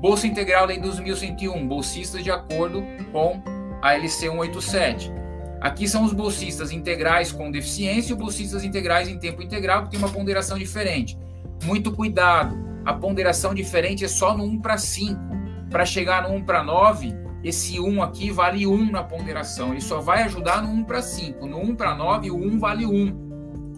[0.00, 2.82] Bolsa Integral Lei 2101, bolsistas de acordo
[3.12, 3.42] com
[3.82, 5.12] a LC 187.
[5.60, 9.90] Aqui são os bolsistas integrais com deficiência e os bolsistas integrais em tempo integral, que
[9.90, 11.18] tem uma ponderação diferente.
[11.64, 15.20] Muito cuidado, a ponderação diferente é só no 1 para 5.
[15.68, 19.72] Para chegar no 1 para 9, esse 1 aqui vale 1 na ponderação.
[19.72, 21.46] Ele só vai ajudar no 1 para 5.
[21.46, 23.29] No 1 para 9, o 1 vale 1.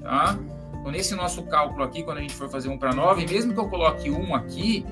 [0.02, 0.38] Tá?
[0.80, 3.60] Então, nesse nosso cálculo aqui, quando a gente for fazer 1 para 9, mesmo que
[3.60, 4.84] eu coloque 1 aqui,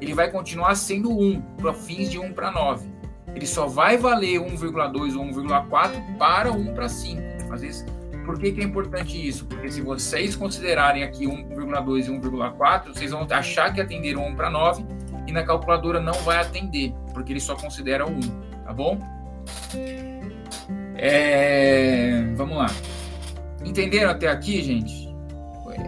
[0.00, 2.98] ele vai continuar sendo 1 para fins de 1 para 9
[3.34, 7.22] ele só vai valer 1,2 ou 1,4 para 1 para 5.
[7.52, 7.86] Às vezes,
[8.24, 9.46] por que, que é importante isso?
[9.46, 14.50] Porque se vocês considerarem aqui 1,2 e 1,4, vocês vão achar que atenderam 1 para
[14.50, 14.84] 9
[15.26, 18.20] e na calculadora não vai atender, porque ele só considera 1,
[18.64, 19.00] tá bom?
[20.96, 22.24] É...
[22.34, 22.66] Vamos lá.
[23.68, 25.14] Entenderam até aqui, gente?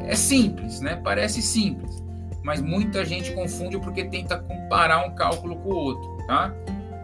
[0.07, 1.01] É simples, né?
[1.03, 2.05] Parece simples,
[2.45, 6.55] mas muita gente confunde porque tenta comparar um cálculo com o outro, tá?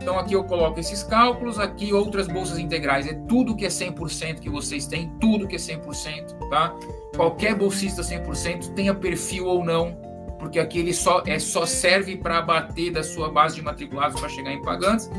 [0.00, 4.38] Então aqui eu coloco esses cálculos, aqui outras bolsas integrais, é tudo que é 100%
[4.38, 6.74] que vocês têm, tudo que é 100%, tá?
[7.16, 9.96] Qualquer bolsista 100%, tenha perfil ou não,
[10.38, 14.28] porque aqui ele só, é, só serve para abater da sua base de matriculados para
[14.28, 15.10] chegar em pagantes.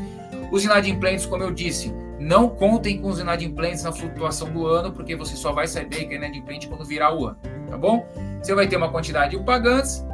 [0.52, 5.14] Os inadimplentes, como eu disse, não contem com os inadimplentes na flutuação do ano, porque
[5.14, 8.06] você só vai saber que é inadimplente quando virar o ano, tá bom?
[8.42, 10.04] Você vai ter uma quantidade de pagantes,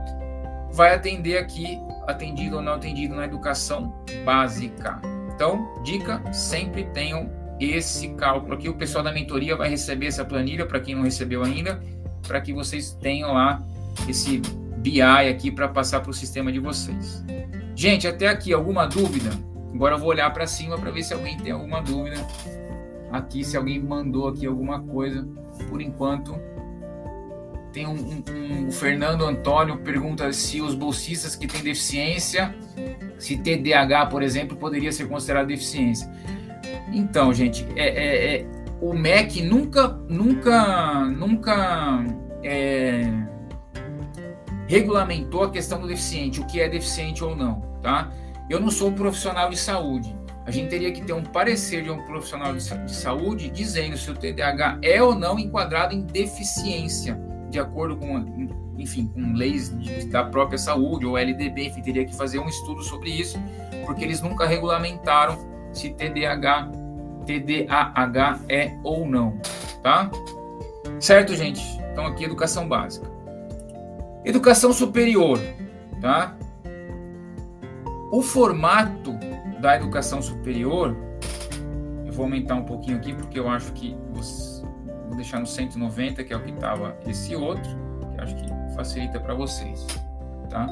[0.73, 5.01] vai atender aqui atendido ou não atendido na educação básica.
[5.35, 8.69] Então, dica, sempre tenham esse cálculo aqui.
[8.69, 11.83] O pessoal da mentoria vai receber essa planilha para quem não recebeu ainda,
[12.27, 13.63] para que vocês tenham lá
[14.09, 14.39] esse
[14.79, 17.25] BI aqui para passar para o sistema de vocês.
[17.75, 19.31] Gente, até aqui alguma dúvida?
[19.75, 22.17] Agora eu vou olhar para cima para ver se alguém tem alguma dúvida.
[23.11, 25.27] Aqui, se alguém mandou aqui alguma coisa.
[25.69, 26.39] Por enquanto,
[27.73, 32.55] tem um, um, um, o Fernando Antônio pergunta se os bolsistas que têm deficiência,
[33.19, 36.09] se TDAH, por exemplo, poderia ser considerado deficiência.
[36.93, 38.47] Então, gente, é, é, é
[38.81, 42.05] o MEC nunca, nunca, nunca
[42.45, 43.11] é,
[44.69, 48.13] regulamentou a questão do deficiente, o que é deficiente ou não, tá?
[48.49, 50.15] Eu não sou profissional de saúde.
[50.47, 54.11] A gente teria que ter um parecer de um profissional de, de saúde dizendo se
[54.11, 59.71] o TDAH é ou não enquadrado em deficiência de acordo com, enfim, com leis
[60.09, 63.41] da própria saúde ou LDB, enfim, teria que fazer um estudo sobre isso,
[63.87, 65.39] porque eles nunca regulamentaram
[65.73, 66.71] se TDAH,
[67.25, 69.39] TDAH é ou não,
[69.83, 70.11] tá?
[71.01, 71.63] Certo, gente?
[71.93, 73.11] Então aqui educação básica.
[74.25, 75.41] Educação superior,
[76.01, 76.37] tá?
[78.15, 79.13] O formato
[79.61, 80.97] da educação superior,
[82.07, 83.97] eu vou aumentar um pouquinho aqui porque eu acho que
[85.09, 87.69] Vou deixar no 190, que é o que estava esse outro,
[88.15, 88.47] que acho que
[88.77, 89.85] facilita para vocês,
[90.49, 90.65] tá?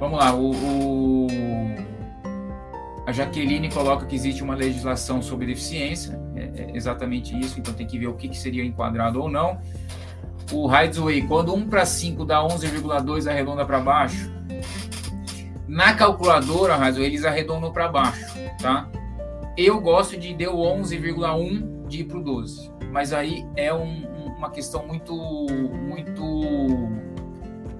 [0.00, 1.26] Vamos lá, o, o,
[3.06, 7.86] a Jaqueline coloca que existe uma legislação sobre deficiência, é, é exatamente isso, então tem
[7.86, 9.60] que ver o que, que seria enquadrado ou não.
[10.50, 14.31] O Heidsway, quando 1 para 5 dá 11,2 arredonda para baixo,
[15.72, 18.88] na calculadora, Heidsway, eles arredondam para baixo, tá?
[19.56, 24.06] Eu gosto de deu 11,1 de ir para o 12 mas aí é um,
[24.36, 26.22] uma questão muito, muito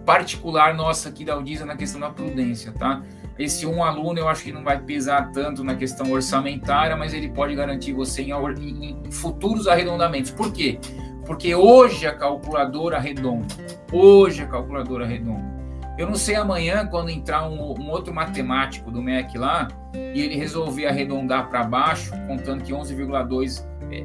[0.06, 3.02] particular nossa aqui da Audisa na questão da prudência, tá?
[3.38, 7.28] Esse um aluno eu acho que não vai pesar tanto na questão orçamentária, mas ele
[7.28, 10.30] pode garantir você em, em futuros arredondamentos.
[10.30, 10.78] Por quê?
[11.26, 13.46] Porque hoje a calculadora arredonda.
[13.92, 15.61] Hoje a calculadora arredonda.
[16.02, 20.34] Eu não sei amanhã, quando entrar um, um, outro matemático do MEC lá, e ele
[20.34, 24.04] resolver arredondar para baixo, contando que 11,2 é,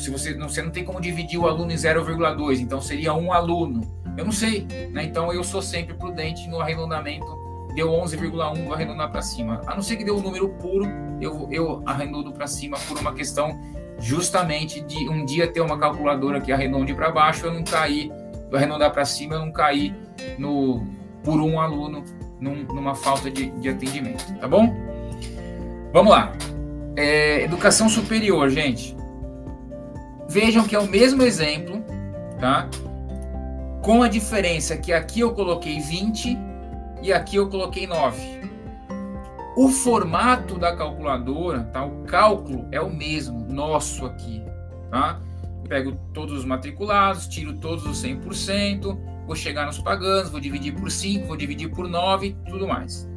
[0.00, 3.30] se você não, você não tem como dividir o aluno em 0,2, então seria um
[3.30, 3.82] aluno.
[4.16, 5.04] Eu não sei, né?
[5.04, 7.26] Então eu sou sempre prudente no arredondamento.
[7.74, 9.60] Deu 11,1, vou arredondar para cima.
[9.66, 10.86] A não ser que deu um número puro,
[11.20, 13.60] eu, eu arredondo para cima por uma questão
[13.98, 18.10] justamente de um dia ter uma calculadora que arredonde para baixo, eu não cair,
[18.50, 19.94] eu arredondar para cima, eu não cair
[20.38, 22.04] no, por um aluno
[22.40, 24.72] num, numa falta de, de atendimento, tá bom?
[25.92, 26.32] Vamos lá.
[26.96, 28.96] É, educação superior, gente.
[30.28, 31.82] Vejam que é o mesmo exemplo,
[32.38, 32.68] tá?
[33.84, 36.38] com a diferença que aqui eu coloquei 20
[37.02, 38.40] e aqui eu coloquei 9.
[39.56, 41.84] O formato da calculadora, tá?
[41.84, 44.42] O cálculo é o mesmo, nosso aqui,
[44.90, 45.20] tá?
[45.62, 50.74] Eu pego todos os matriculados, tiro todos os 100%, vou chegar nos pagãos, vou dividir
[50.74, 53.08] por 5, vou dividir por 9 e tudo mais.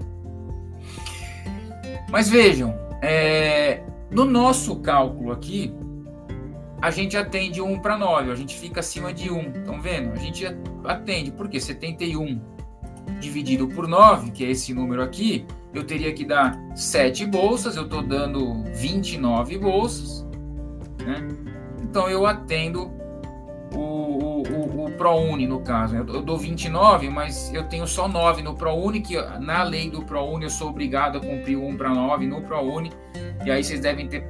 [2.10, 5.74] Mas vejam, é, no nosso cálculo aqui,
[6.82, 9.52] a gente atende 1 para 9, a gente fica acima de 1.
[9.52, 10.14] Estão vendo?
[10.14, 10.46] A gente
[10.86, 12.40] atende, porque 71
[13.20, 17.84] dividido por 9, que é esse número aqui, eu teria que dar 7 bolsas, eu
[17.84, 20.26] estou dando 29 bolsas,
[21.04, 21.28] né?
[21.82, 22.92] Então eu atendo
[24.88, 25.96] o, o, o ProUni, no caso.
[25.96, 30.04] Eu, eu dou 29, mas eu tenho só 9 no ProUni, que na lei do
[30.04, 32.92] ProUni eu sou obrigado a cumprir 1 para 9 no ProUni,
[33.46, 34.26] e aí vocês devem ter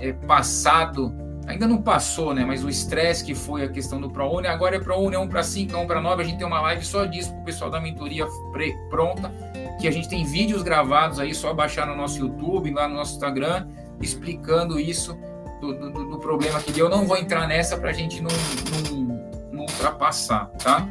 [0.00, 1.12] é, passado
[1.50, 2.44] ainda não passou, né?
[2.44, 5.42] Mas o estresse que foi a questão do ProUni, agora é ProUni, é 1 para
[5.42, 6.22] 5, é 1 para 9.
[6.22, 8.26] A gente tem uma live só disso para o pessoal da mentoria
[8.88, 9.32] pronta,
[9.80, 13.14] que a gente tem vídeos gravados aí, só baixar no nosso YouTube, lá no nosso
[13.14, 13.66] Instagram,
[14.00, 15.18] explicando isso
[15.60, 16.86] do, do, do problema que deu.
[16.86, 18.30] Eu não vou entrar nessa para a gente não,
[18.90, 19.09] não,
[19.80, 20.86] ultrapassar, tá?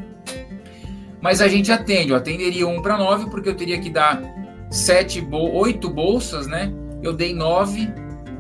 [1.22, 4.22] Mas a gente atende, eu atenderia 1 para 9, porque eu teria que dar
[4.72, 6.74] 7, 8 bolsas, né?
[7.04, 7.94] Eu dei 9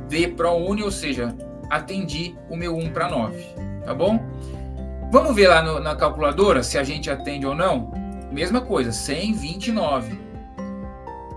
[0.07, 1.35] de ProUni, ou seja,
[1.69, 3.37] atendi o meu 1 para 9,
[3.85, 4.19] tá bom?
[5.11, 7.91] Vamos ver lá no, na calculadora se a gente atende ou não?
[8.31, 10.19] Mesma coisa, 129.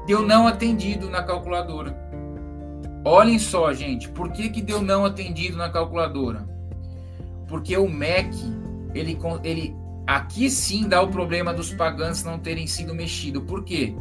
[0.07, 1.96] Deu não atendido na calculadora.
[3.05, 6.46] Olhem só, gente, por que, que deu não atendido na calculadora?
[7.48, 8.37] Porque o MEC,
[8.94, 9.76] ele, ele
[10.07, 13.42] aqui sim dá o problema dos pagantes não terem sido mexidos.
[13.44, 13.94] Por quê?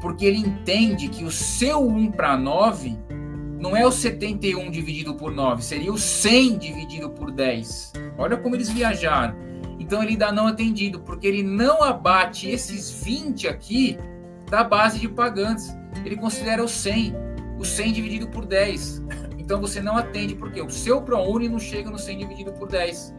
[0.00, 2.96] Porque ele entende que o seu 1 para 9
[3.60, 7.92] não é o 71 dividido por 9, seria o 100 dividido por 10.
[8.18, 9.36] Olha como eles viajaram.
[9.78, 13.96] Então ele dá não atendido, porque ele não abate esses 20 aqui
[14.50, 15.76] da base de pagantes.
[16.04, 17.14] Ele considera o 100,
[17.58, 19.02] o 100 dividido por 10.
[19.38, 23.14] Então você não atende, porque o seu ProUni não chega no 100 dividido por 10.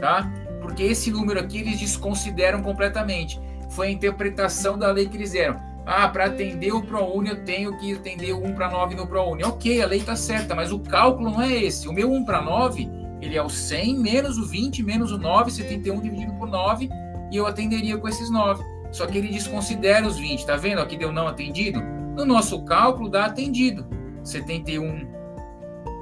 [0.00, 0.30] Tá?
[0.68, 3.40] Porque esse número aqui eles desconsideram completamente.
[3.70, 5.56] Foi a interpretação da lei que eles deram.
[5.86, 9.44] Ah, para atender o ProUni eu tenho que atender o 1 para 9 no ProUni.
[9.44, 11.88] Ok, a lei está certa, mas o cálculo não é esse.
[11.88, 12.86] O meu 1 para 9,
[13.22, 16.90] ele é o 100 menos o 20 menos o 9, 71 dividido por 9,
[17.32, 18.62] e eu atenderia com esses 9.
[18.92, 20.82] Só que ele desconsidera os 20, tá vendo?
[20.82, 21.82] Aqui deu não atendido.
[22.14, 23.86] No nosso cálculo dá atendido.
[24.22, 25.16] 71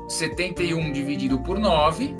[0.08, 2.16] 71 dividido por 9,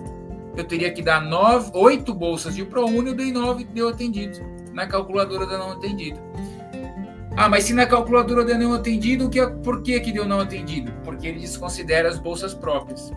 [0.57, 4.41] eu teria que dar 9, 8 bolsas de ProUni, eu dei 9, deu atendido.
[4.73, 6.21] Na calculadora dá não atendido.
[7.37, 10.93] Ah, mas se na calculadora deu não atendido, que, por que, que deu não atendido?
[11.05, 13.13] Porque ele desconsidera as bolsas próprias.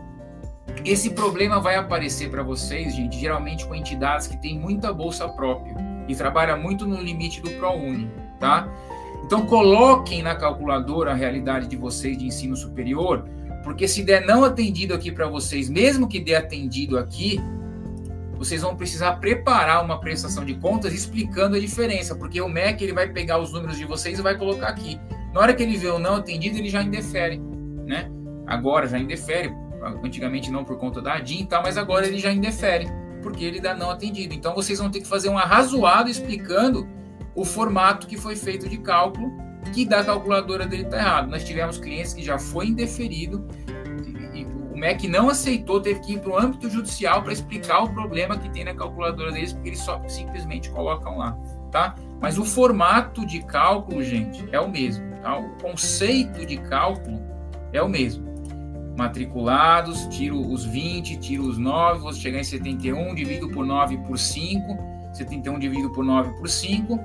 [0.83, 5.75] Esse problema vai aparecer para vocês, gente, geralmente com entidades que têm muita bolsa própria
[6.07, 8.67] e trabalha muito no limite do ProUni, tá?
[9.25, 13.25] Então coloquem na calculadora a realidade de vocês de ensino superior,
[13.63, 17.39] porque se der não atendido aqui para vocês, mesmo que dê atendido aqui,
[18.37, 22.93] vocês vão precisar preparar uma prestação de contas explicando a diferença, porque o MEC ele
[22.93, 24.99] vai pegar os números de vocês e vai colocar aqui.
[25.33, 27.37] Na hora que ele vê o não atendido, ele já indefere,
[27.85, 28.09] né?
[28.47, 29.53] Agora já indefere,
[30.03, 32.87] antigamente não por conta da ADIM e tal, mas agora ele já indefere,
[33.21, 34.33] porque ele dá não atendido.
[34.33, 36.87] Então vocês vão ter que fazer um arrazoado explicando
[37.35, 39.31] o formato que foi feito de cálculo,
[39.73, 41.29] que da calculadora dele está errado.
[41.29, 43.47] Nós tivemos clientes que já foi indeferido
[44.79, 48.49] MEC não aceitou, teve que ir para o âmbito judicial para explicar o problema que
[48.49, 51.37] tem na calculadora deles, porque eles só simplesmente colocam lá,
[51.69, 51.95] tá?
[52.21, 55.37] Mas o formato de cálculo, gente, é o mesmo, tá?
[55.37, 57.21] O conceito de cálculo
[57.73, 58.27] é o mesmo.
[58.97, 64.17] Matriculados, tiro os 20, tiro os 9, vou chegar em 71, divido por 9 por
[64.17, 64.77] 5,
[65.13, 66.99] 71 dividido por 9 por 5.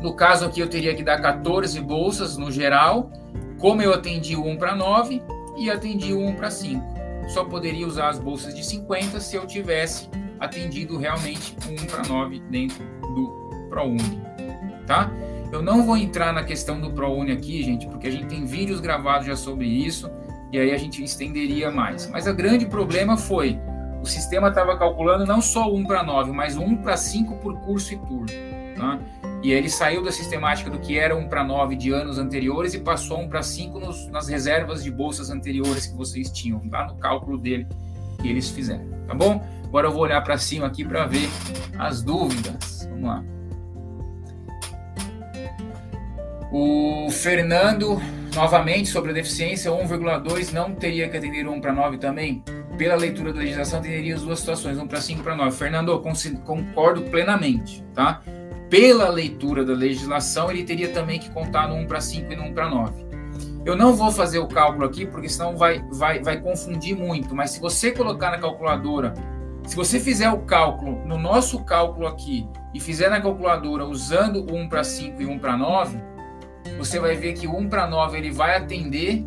[0.00, 3.10] No caso aqui eu teria que dar 14 bolsas no geral,
[3.58, 5.22] como eu atendi o 1 para 9,
[5.56, 6.84] e atendi o 1 para 5.
[7.28, 10.08] Só poderia usar as bolsas de 50 se eu tivesse
[10.38, 14.22] atendido realmente o 1 para 9 dentro do ProUni,
[14.86, 15.10] tá?
[15.50, 18.80] Eu não vou entrar na questão do ProUni aqui, gente, porque a gente tem vídeos
[18.80, 20.10] gravados já sobre isso
[20.52, 22.08] e aí a gente estenderia mais.
[22.08, 23.58] Mas o grande problema foi
[24.00, 27.94] o sistema estava calculando não só 1 para 9, mas 1 para 5 por curso
[27.94, 28.26] e turno,
[28.76, 28.98] tá?
[29.42, 32.80] E ele saiu da sistemática do que era 1 para 9 de anos anteriores e
[32.80, 36.96] passou 1 para 5 nos, nas reservas de bolsas anteriores que vocês tinham, lá no
[36.96, 37.66] cálculo dele
[38.20, 39.46] que eles fizeram, tá bom?
[39.64, 41.28] Agora eu vou olhar para cima aqui para ver
[41.78, 42.88] as dúvidas.
[42.90, 43.24] Vamos lá.
[46.50, 48.00] O Fernando,
[48.34, 52.42] novamente, sobre a deficiência, 1,2 não teria que atender 1 para 9 também?
[52.78, 55.50] pela leitura da legislação, teria as duas situações, 1 para 5 para 9.
[55.56, 56.00] Fernando,
[56.44, 58.22] concordo plenamente, tá?
[58.70, 62.44] Pela leitura da legislação, ele teria também que contar no 1 para 5 e no
[62.44, 63.08] 1 para 9.
[63.64, 67.50] Eu não vou fazer o cálculo aqui, porque senão vai, vai, vai confundir muito, mas
[67.50, 69.14] se você colocar na calculadora,
[69.66, 74.54] se você fizer o cálculo no nosso cálculo aqui e fizer na calculadora usando o
[74.54, 76.00] 1 para 5 e 1 para 9,
[76.78, 79.24] você vai ver que o 1 para 9 ele vai atender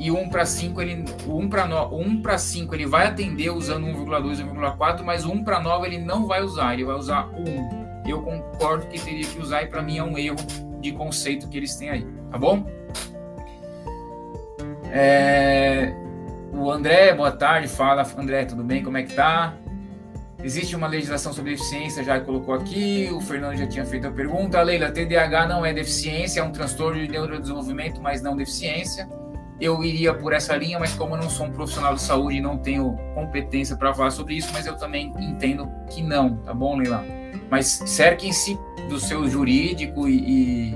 [0.00, 3.86] e 1 para 5 ele o 1 para 1 para 5 ele vai atender usando
[3.86, 7.28] 1,2 e 1,4, mas o 1 para 9 ele não vai usar, ele vai usar
[7.28, 7.81] o 1.
[8.06, 10.36] Eu concordo que teria que usar e para mim é um erro
[10.80, 12.66] de conceito que eles têm aí, tá bom?
[14.90, 15.94] É,
[16.52, 18.82] o André, boa tarde, fala André, tudo bem?
[18.82, 19.54] Como é que tá?
[20.42, 24.60] Existe uma legislação sobre deficiência, já colocou aqui, o Fernando já tinha feito a pergunta.
[24.60, 29.08] Leila, TDAH não é deficiência, é um transtorno de neurodesenvolvimento, mas não deficiência
[29.62, 32.40] eu iria por essa linha, mas como eu não sou um profissional de saúde e
[32.40, 36.76] não tenho competência para falar sobre isso, mas eu também entendo que não, tá bom,
[36.76, 37.04] Leila?
[37.50, 38.58] Mas cerquem-se
[38.88, 40.74] do seu jurídico e, e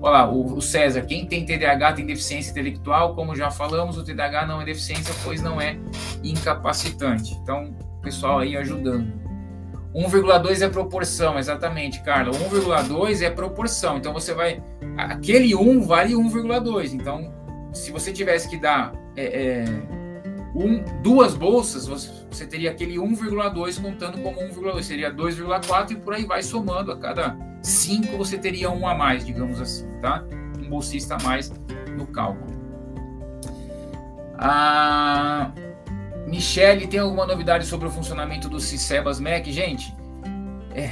[0.00, 4.04] olha lá, o, o, César, quem tem TDAH tem deficiência intelectual, como já falamos, o
[4.04, 5.76] TDAH não é deficiência, pois não é
[6.22, 7.34] incapacitante.
[7.34, 9.24] Então, pessoal aí ajudando.
[9.94, 12.32] 1,2 é proporção, exatamente, Carla.
[12.32, 13.96] 1,2 é proporção.
[13.96, 14.60] Então você vai.
[14.96, 16.92] Aquele 1 vale 1,2.
[16.92, 17.32] Então
[17.74, 19.64] se você tivesse que dar é, é,
[20.54, 26.14] um, duas bolsas, você, você teria aquele 1,2 contando como 1,2, seria 2,4 e por
[26.14, 26.92] aí vai somando.
[26.92, 30.24] A cada 5 você teria um a mais, digamos assim, tá?
[30.58, 31.52] Um bolsista a mais
[31.96, 32.54] no cálculo.
[34.38, 35.52] A
[36.26, 39.44] Michele, tem alguma novidade sobre o funcionamento do Cicebas Mac?
[39.46, 39.94] Gente,
[40.72, 40.90] é,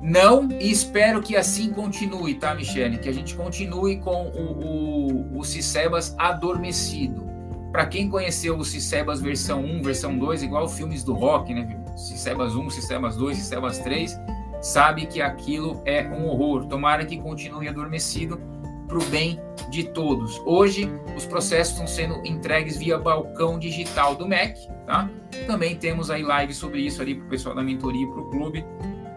[0.00, 2.98] não, e espero que assim continue, tá, Michele?
[2.98, 7.31] Que a gente continue com o, o, o Cicebas adormecido.
[7.72, 11.66] Para quem conheceu o Cicebas versão 1, versão 2, igual filmes do rock, né?
[11.96, 14.20] Cicebas 1, Cicebas 2, Cicebas 3,
[14.60, 16.66] sabe que aquilo é um horror.
[16.66, 18.38] Tomara que continue adormecido
[18.86, 20.38] para o bem de todos.
[20.44, 25.08] Hoje, os processos estão sendo entregues via balcão digital do MEC, tá?
[25.46, 28.30] Também temos aí live sobre isso ali para o pessoal da mentoria e para o
[28.30, 28.66] clube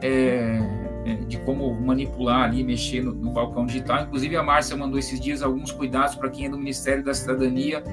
[0.01, 0.59] é,
[1.05, 4.03] é, de como manipular ali, mexer no, no balcão digital.
[4.03, 7.83] Inclusive, a Márcia mandou esses dias alguns cuidados para quem é do Ministério da Cidadania,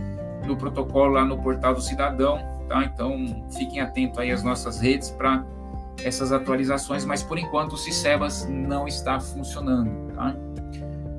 [0.47, 2.39] do protocolo lá no portal do cidadão,
[2.69, 2.85] tá?
[2.85, 5.45] Então, fiquem atentos aí às nossas redes para
[6.05, 10.35] essas atualizações, mas por enquanto o Cicebas não está funcionando, tá?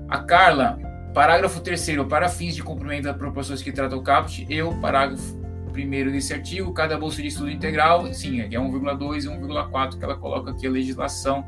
[0.09, 0.77] A Carla,
[1.13, 6.11] parágrafo terceiro, para fins de cumprimento das proporções que trata o CAPT, eu, parágrafo primeiro
[6.11, 10.51] desse artigo, cada bolsa de estudo integral, sim, é 1,2 e 1,4 que ela coloca
[10.51, 11.43] aqui a legislação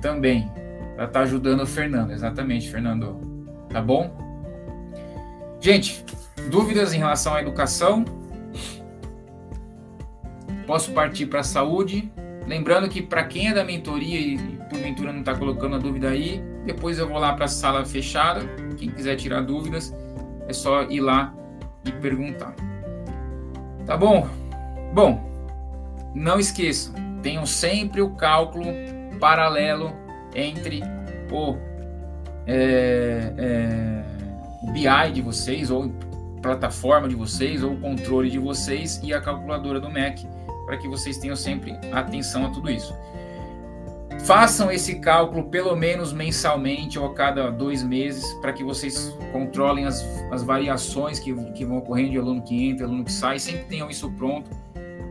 [0.00, 0.50] também.
[0.96, 3.20] Ela está ajudando o Fernando, exatamente, Fernando.
[3.68, 4.21] Tá bom?
[5.62, 6.04] Gente,
[6.50, 8.04] dúvidas em relação à educação?
[10.66, 12.12] Posso partir para a saúde.
[12.48, 14.38] Lembrando que para quem é da mentoria e
[14.68, 18.40] porventura não está colocando a dúvida aí, depois eu vou lá para a sala fechada.
[18.76, 19.94] Quem quiser tirar dúvidas,
[20.48, 21.32] é só ir lá
[21.84, 22.56] e perguntar.
[23.86, 24.28] Tá bom?
[24.92, 25.24] Bom,
[26.12, 26.92] não esqueçam,
[27.22, 28.66] tenham sempre o cálculo
[29.20, 29.92] paralelo
[30.34, 30.82] entre
[31.30, 31.56] o,
[32.48, 34.01] é, é,
[34.70, 35.90] BI de vocês, ou
[36.40, 40.18] plataforma de vocês, ou controle de vocês e a calculadora do Mac,
[40.66, 42.94] para que vocês tenham sempre atenção a tudo isso.
[44.24, 49.84] Façam esse cálculo pelo menos mensalmente ou a cada dois meses, para que vocês controlem
[49.84, 50.00] as,
[50.30, 53.90] as variações que, que vão ocorrendo de aluno que entra, aluno que sai, sempre tenham
[53.90, 54.48] isso pronto.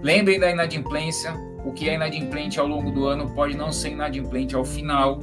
[0.01, 1.33] Lembrem da inadimplência,
[1.65, 5.19] o que é inadimplente ao longo do ano pode não ser inadimplente ao final,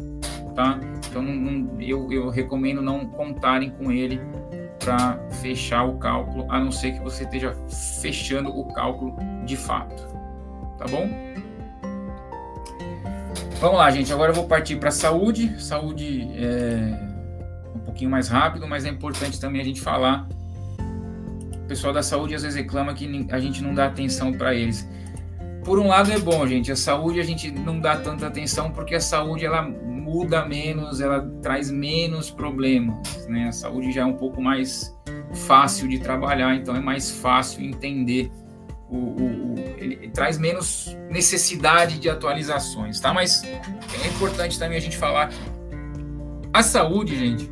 [0.58, 0.76] tá?
[1.08, 4.20] Então não, não, eu, eu recomendo não contarem com ele
[4.80, 7.54] para fechar o cálculo, a não ser que você esteja
[8.00, 9.94] fechando o cálculo de fato,
[10.76, 11.08] tá bom?
[13.60, 14.12] Vamos lá, gente.
[14.12, 15.62] Agora eu vou partir para saúde.
[15.62, 16.92] Saúde é
[17.76, 20.26] um pouquinho mais rápido, mas é importante também a gente falar.
[21.54, 24.88] O pessoal da saúde às vezes reclama que a gente não dá atenção para eles.
[25.64, 26.72] Por um lado é bom, gente.
[26.72, 29.62] A saúde a gente não dá tanta atenção porque a saúde ela
[30.08, 33.48] muda menos, ela traz menos problemas, né?
[33.48, 34.96] A saúde já é um pouco mais
[35.46, 38.30] fácil de trabalhar, então é mais fácil entender
[38.88, 43.12] o, o, o ele traz menos necessidade de atualizações, tá?
[43.12, 45.30] Mas é importante também a gente falar.
[46.52, 47.50] A saúde, gente,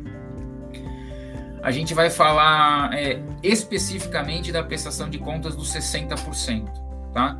[1.61, 6.65] a gente vai falar é, especificamente da prestação de contas dos 60%,
[7.13, 7.39] tá?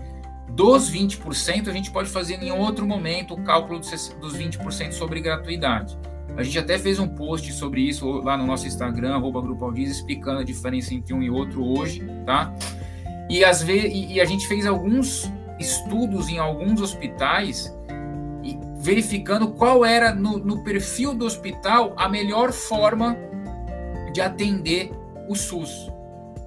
[0.58, 5.96] Dos 20%, a gente pode fazer em outro momento o cálculo dos 20% sobre gratuidade.
[6.36, 9.92] A gente até fez um post sobre isso lá no nosso Instagram, arroba Grupo Aldiz,
[9.92, 12.52] explicando a diferença entre um e outro hoje, tá?
[13.30, 17.72] E, às vezes, e, a gente fez alguns estudos em alguns hospitais
[18.80, 23.16] verificando qual era no, no, perfil do hospital a melhor forma
[24.12, 24.92] de atender
[25.30, 25.92] o SUS.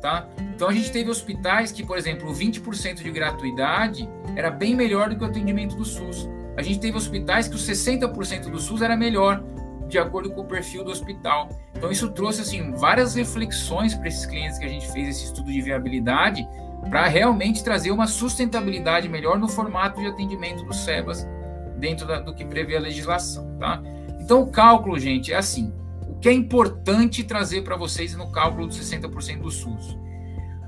[0.00, 0.26] Tá?
[0.54, 5.16] Então a gente teve hospitais que, por exemplo, 20% de gratuidade era bem melhor do
[5.16, 6.28] que o atendimento do SUS.
[6.56, 9.44] A gente teve hospitais que o 60% do SUS era melhor,
[9.88, 11.50] de acordo com o perfil do hospital.
[11.76, 15.52] Então isso trouxe assim várias reflexões para esses clientes que a gente fez esse estudo
[15.52, 16.48] de viabilidade
[16.88, 21.28] para realmente trazer uma sustentabilidade melhor no formato de atendimento do SEBAS
[21.76, 23.82] dentro da, do que prevê a legislação, tá?
[24.20, 25.72] Então o cálculo, gente, é assim.
[26.20, 29.96] Que é importante trazer para vocês no cálculo dos 60% do SUS?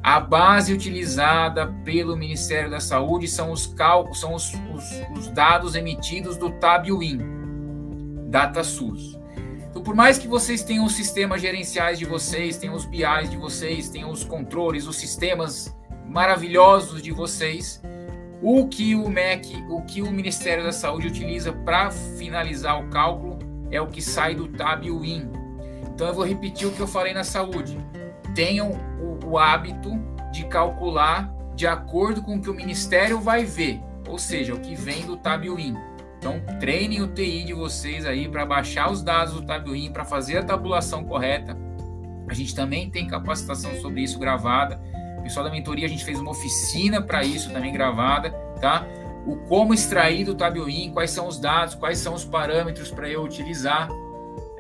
[0.03, 4.85] A base utilizada pelo Ministério da Saúde são os cálculos, são os, os,
[5.17, 7.21] os dados emitidos do TabWin,
[8.29, 9.19] DataSUS.
[9.71, 13.37] Então, por mais que vocês tenham os sistemas gerenciais de vocês, tenham os BIs de
[13.37, 15.75] vocês, tenham os controles, os sistemas
[16.09, 17.81] maravilhosos de vocês,
[18.43, 23.39] o que o MEC, o que o Ministério da Saúde utiliza para finalizar o cálculo
[23.71, 25.42] é o que sai do TAB-WIN.
[26.03, 27.79] Então eu vou repetir o que eu falei na saúde.
[28.35, 29.93] Tenham o, o hábito
[30.33, 34.75] de calcular de acordo com o que o Ministério vai ver, ou seja, o que
[34.75, 35.77] vem do TAB-WIN.
[36.19, 40.39] Então treinem o TI de vocês aí para baixar os dados do TAB-WIN, para fazer
[40.39, 41.57] a tabulação correta.
[42.29, 44.81] A gente também tem capacitação sobre isso gravada
[45.23, 48.31] pessoal da mentoria, a gente fez uma oficina para isso também gravada,
[48.61, 48.85] tá?
[49.25, 53.23] O como extrair do Tabioin, quais são os dados, quais são os parâmetros para eu
[53.23, 53.89] utilizar,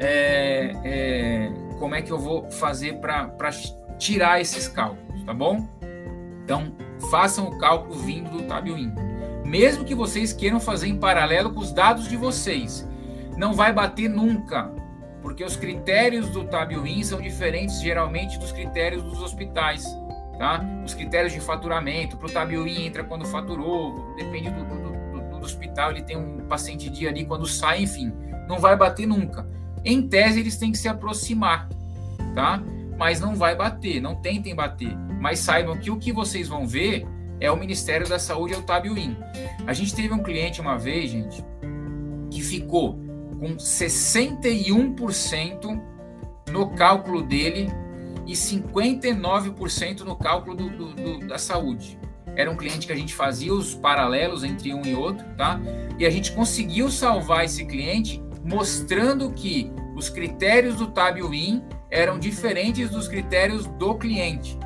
[0.02, 3.30] é, é, como é que eu vou fazer para
[3.98, 5.66] tirar esses cálculos, tá bom?
[6.44, 6.74] Então,
[7.10, 8.92] façam o cálculo vindo do Tabioin.
[9.44, 12.88] Mesmo que vocês queiram fazer em paralelo com os dados de vocês,
[13.36, 14.70] não vai bater nunca,
[15.20, 19.84] porque os critérios do Tabioin são diferentes geralmente dos critérios dos hospitais.
[20.38, 20.60] Tá?
[20.84, 25.44] Os critérios de faturamento, para o TABUI entra quando faturou, depende do, do, do, do,
[25.44, 28.12] hospital, ele tem um paciente dia ali quando sai, enfim,
[28.48, 29.46] não vai bater nunca.
[29.84, 31.68] Em tese, eles têm que se aproximar,
[32.34, 32.62] tá?
[32.96, 34.96] Mas não vai bater, não tentem bater.
[35.20, 37.06] Mas saibam que o que vocês vão ver
[37.40, 39.16] é o Ministério da Saúde, é o TABUIN.
[39.66, 41.44] A gente teve um cliente uma vez, gente,
[42.30, 43.00] que ficou
[43.40, 45.82] com 61%
[46.52, 47.68] no cálculo dele
[48.26, 51.98] e 59% no cálculo do, do, do, da saúde.
[52.36, 55.60] Era um cliente que a gente fazia os paralelos entre um e outro, tá?
[55.98, 62.90] E a gente conseguiu salvar esse cliente mostrando que os critérios do TabWin eram diferentes
[62.90, 64.58] dos critérios do cliente.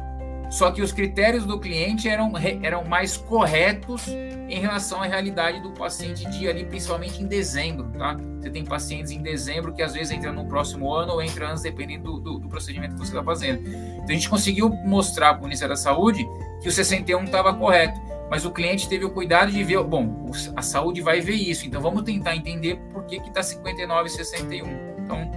[0.48, 4.06] Só que os critérios do cliente eram, eram mais corretos
[4.48, 8.16] em relação à realidade do paciente dia ali, principalmente em dezembro, tá?
[8.40, 11.64] Você tem pacientes em dezembro que às vezes entram no próximo ano ou entram antes,
[11.64, 13.68] dependendo do, do, do procedimento que você está fazendo.
[13.68, 16.24] Então a gente conseguiu mostrar para o Ministério da Saúde
[16.62, 18.00] que o 61 estava correto,
[18.30, 21.80] mas o cliente teve o cuidado de ver, bom, a saúde vai ver isso, então
[21.80, 24.66] vamos tentar entender por que está 59 e 61.
[24.98, 25.30] Então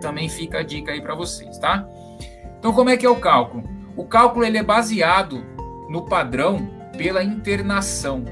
[0.00, 1.88] também fica a dica aí para vocês, tá?
[2.58, 3.64] Então como é que é o cálculo?
[3.96, 5.44] O cálculo ele é baseado
[5.88, 8.24] no padrão pela internação.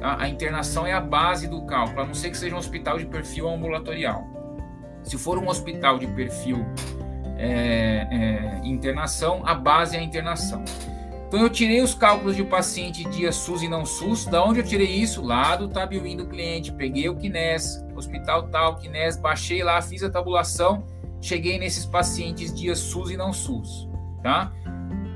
[0.00, 0.16] Tá?
[0.18, 3.06] A internação é a base do cálculo, a não ser que seja um hospital de
[3.06, 4.26] perfil ambulatorial.
[5.02, 6.64] Se for um hospital de perfil
[7.36, 10.64] é, é, internação, a base é a internação.
[11.30, 14.26] Então eu tirei os cálculos de paciente dia SUS e não SUS.
[14.26, 15.22] Da onde eu tirei isso?
[15.22, 16.72] Lá do Tabuin do cliente.
[16.72, 20.84] Peguei o KINES, hospital tal, KINES, baixei lá, fiz a tabulação,
[21.22, 23.88] cheguei nesses pacientes dia SUS e não SUS,
[24.24, 24.52] tá?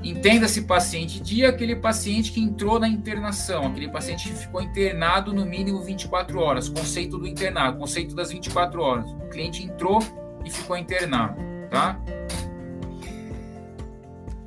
[0.01, 5.45] Entenda-se paciente dia aquele paciente que entrou na internação, aquele paciente que ficou internado no
[5.45, 9.11] mínimo 24 horas, conceito do internado, conceito das 24 horas.
[9.11, 10.01] O cliente entrou
[10.45, 11.35] e ficou internado,
[11.69, 11.99] tá?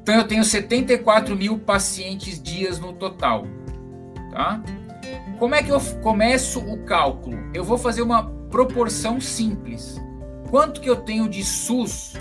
[0.09, 3.47] Então eu tenho 74 mil pacientes dias no total,
[4.31, 4.59] tá?
[5.39, 7.39] Como é que eu começo o cálculo?
[7.53, 10.01] Eu vou fazer uma proporção simples.
[10.49, 12.15] Quanto que eu tenho de SUS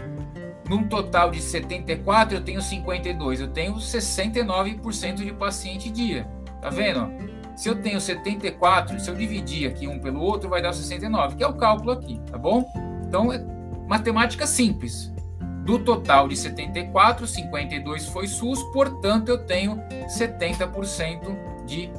[0.67, 3.39] num total de 74, eu tenho 52.
[3.39, 6.27] Eu tenho 69% de paciente dia.
[6.61, 7.09] Tá vendo?
[7.55, 11.43] Se eu tenho 74, se eu dividir aqui um pelo outro, vai dar 69, que
[11.43, 12.69] é o cálculo aqui, tá bom?
[13.07, 13.41] Então, é
[13.87, 15.15] matemática simples.
[15.67, 19.75] Do total de 74, 52 foi SUS, portanto, eu tenho
[20.07, 21.91] 70% de,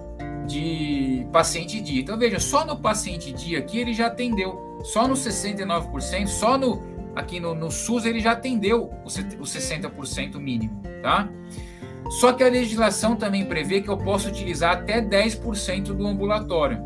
[0.46, 2.00] de paciente dia.
[2.00, 4.80] Então, veja, só no paciente dia aqui ele já atendeu.
[4.84, 6.82] Só no 69%, só no
[7.14, 11.28] aqui no, no SUS ele já atendeu o 60% mínimo, tá?
[12.08, 16.80] Só que a legislação também prevê que eu posso utilizar até 10% do ambulatório.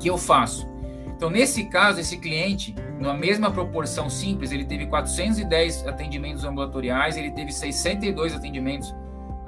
[0.00, 0.66] Que eu faço?
[1.14, 7.32] Então, nesse caso, esse cliente, na mesma proporção simples, ele teve 410 atendimentos ambulatoriais, ele
[7.32, 8.94] teve 62 atendimentos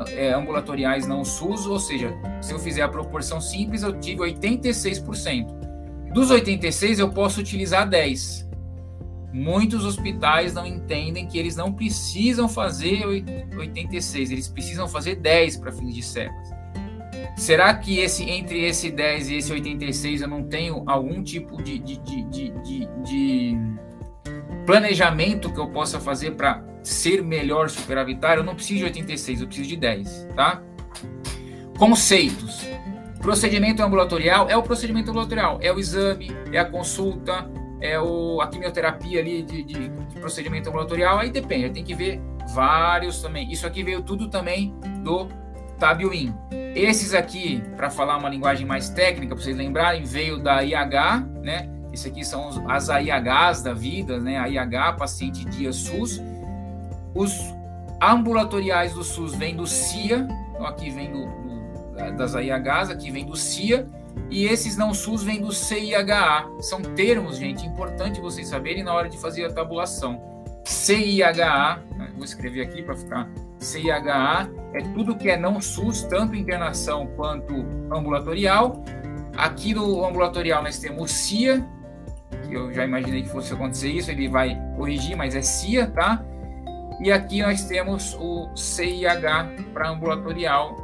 [0.09, 5.47] é, ambulatoriais não SUS, ou seja, se eu fizer a proporção simples, eu tive 86%.
[6.13, 8.49] Dos 86, eu posso utilizar 10.
[9.33, 13.05] Muitos hospitais não entendem que eles não precisam fazer
[13.57, 16.64] 86, eles precisam fazer 10 para fins de cepas.
[17.37, 21.79] Será que esse entre esse 10 e esse 86 eu não tenho algum tipo de,
[21.79, 23.59] de, de, de, de
[24.65, 28.41] planejamento que eu possa fazer para ser melhor superavitário?
[28.41, 30.63] Eu não preciso de 86, eu preciso de 10, tá?
[31.77, 32.69] Conceitos.
[33.21, 38.47] Procedimento ambulatorial é o procedimento ambulatorial, é o exame, é a consulta, é o, a
[38.47, 42.21] quimioterapia ali de, de, de procedimento ambulatorial, aí depende, tem que ver
[42.55, 43.51] vários também.
[43.51, 45.29] Isso aqui veio tudo também do
[45.79, 46.35] Tabuin.
[46.75, 51.69] Esses aqui, para falar uma linguagem mais técnica, para vocês lembrarem, veio da IH, né?
[51.93, 54.39] Esse aqui são as AIHs da vida, né?
[54.39, 56.21] A IH, paciente dia SUS.
[57.15, 57.33] Os
[58.03, 63.25] ambulatoriais do SUS vêm do CIA, então aqui vem do, do, das AIHs, aqui vem
[63.25, 63.87] do CIA,
[64.31, 66.47] e esses não SUS vêm do CIHA.
[66.61, 70.21] São termos, gente, importante vocês saberem na hora de fazer a tabulação.
[70.65, 72.11] CIHA, né?
[72.15, 73.29] vou escrever aqui para ficar
[73.65, 77.55] CIHA, é tudo que é não SUS, tanto internação quanto
[77.93, 78.85] ambulatorial.
[79.37, 81.67] Aqui no ambulatorial nós temos CIA,
[82.47, 86.25] que eu já imaginei que fosse acontecer isso, ele vai corrigir, mas é CIA, tá?
[87.01, 90.77] E aqui nós temos o CIH para ambulatorial,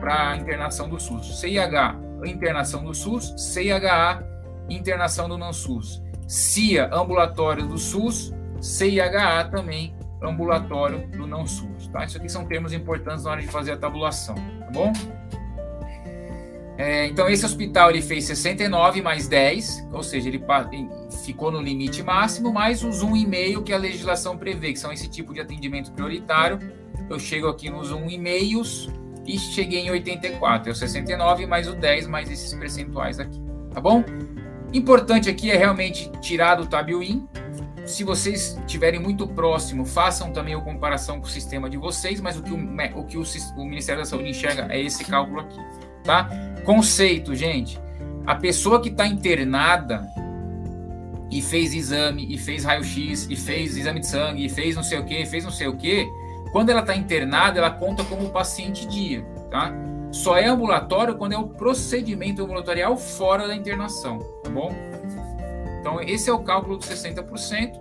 [0.00, 1.40] para internação do SUS.
[1.40, 4.24] CIH, internação do SUS, CIHA,
[4.68, 6.02] internação do não SUS.
[6.26, 11.88] CIA, ambulatório do SUS, CIHA também, ambulatório do não SUS.
[11.88, 12.04] Tá?
[12.04, 14.92] Isso aqui são termos importantes na hora de fazer a tabulação, tá bom?
[16.78, 20.42] É, então, esse hospital ele fez 69 mais 10, ou seja, ele
[21.24, 25.34] ficou no limite máximo, mais os 1,5 que a legislação prevê, que são esse tipo
[25.34, 26.58] de atendimento prioritário.
[27.08, 28.92] Eu chego aqui nos 1,5
[29.26, 30.70] e cheguei em 84.
[30.70, 33.40] É o 69 mais o 10 mais esses percentuais aqui,
[33.72, 34.02] tá bom?
[34.72, 37.28] Importante aqui é realmente tirar do Tabuin.
[37.84, 42.36] Se vocês estiverem muito próximo, façam também a comparação com o sistema de vocês, mas
[42.36, 42.56] o que o,
[42.96, 43.24] o, que o,
[43.56, 45.58] o Ministério da Saúde enxerga é esse cálculo aqui,
[46.04, 46.28] tá?
[46.64, 47.80] Conceito, gente.
[48.24, 50.06] A pessoa que está internada
[51.30, 54.98] e fez exame, e fez raio-x, e fez exame de sangue, e fez não sei
[54.98, 56.06] o que, fez não sei o que,
[56.52, 59.72] quando ela está internada, ela conta como paciente dia, tá?
[60.12, 64.70] Só é ambulatório quando é o procedimento ambulatorial fora da internação, tá bom?
[65.82, 67.72] Então, esse é o cálculo dos 60%.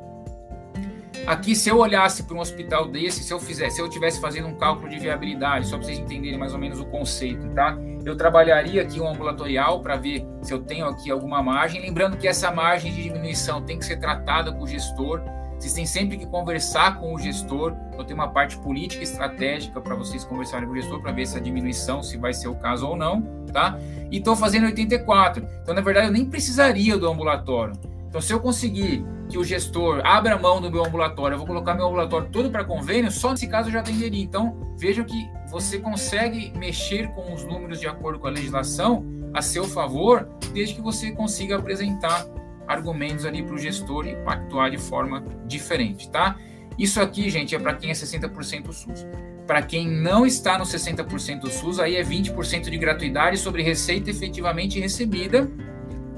[1.27, 4.47] Aqui, se eu olhasse para um hospital desse, se eu fizesse, se eu tivesse fazendo
[4.47, 7.77] um cálculo de viabilidade, só para vocês entenderem mais ou menos o conceito, tá?
[8.03, 11.79] Eu trabalharia aqui um ambulatorial para ver se eu tenho aqui alguma margem.
[11.79, 15.21] Lembrando que essa margem de diminuição tem que ser tratada com o gestor.
[15.59, 17.75] Vocês têm sempre que conversar com o gestor.
[17.95, 21.39] Eu tenho uma parte política estratégica para vocês conversarem com o gestor para ver essa
[21.39, 23.21] diminuição, se vai ser o caso ou não,
[23.53, 23.77] tá?
[24.09, 25.47] E estou fazendo 84.
[25.61, 27.90] Então, na verdade, eu nem precisaria do ambulatório.
[28.11, 31.73] Então, se eu conseguir que o gestor abra mão do meu ambulatório, eu vou colocar
[31.73, 34.21] meu ambulatório todo para convênio, só nesse caso eu já atenderia.
[34.21, 39.41] Então, vejam que você consegue mexer com os números de acordo com a legislação a
[39.41, 42.27] seu favor, desde que você consiga apresentar
[42.67, 46.35] argumentos ali para o gestor e pactuar de forma diferente, tá?
[46.77, 49.07] Isso aqui, gente, é para quem é 60% SUS.
[49.47, 54.81] Para quem não está no 60% SUS, aí é 20% de gratuidade sobre receita efetivamente
[54.81, 55.49] recebida,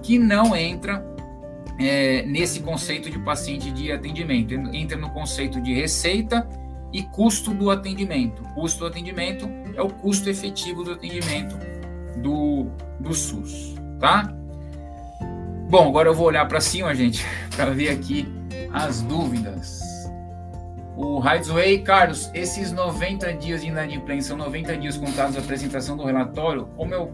[0.02, 1.13] que não entra
[1.80, 4.54] é, nesse conceito de paciente de atendimento.
[4.54, 6.48] Entra no conceito de receita
[6.92, 8.44] e custo do atendimento.
[8.54, 11.58] Custo do atendimento é o custo efetivo do atendimento
[12.18, 12.68] do,
[13.00, 14.32] do SUS, tá?
[15.70, 17.26] Bom, agora eu vou olhar para cima, gente,
[17.58, 18.28] para ver aqui
[18.72, 19.82] as dúvidas.
[20.96, 26.06] O Highway, Carlos, esses 90 dias de inadimplência são 90 dias contados da apresentação do
[26.06, 26.68] relatório?
[26.78, 27.12] Como eu.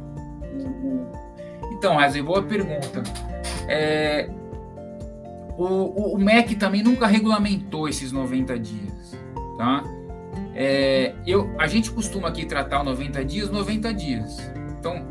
[1.71, 3.01] Então, Highway, boa pergunta.
[3.69, 4.29] É,
[5.59, 9.17] o, o, o, MEC também nunca regulamentou esses 90 dias,
[9.57, 9.83] tá?
[10.55, 14.39] É, eu, a gente costuma aqui tratar 90 dias, 90 dias.
[14.79, 15.05] Então,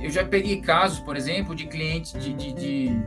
[0.00, 3.02] eu já peguei casos, por exemplo, de clientes de, de, de,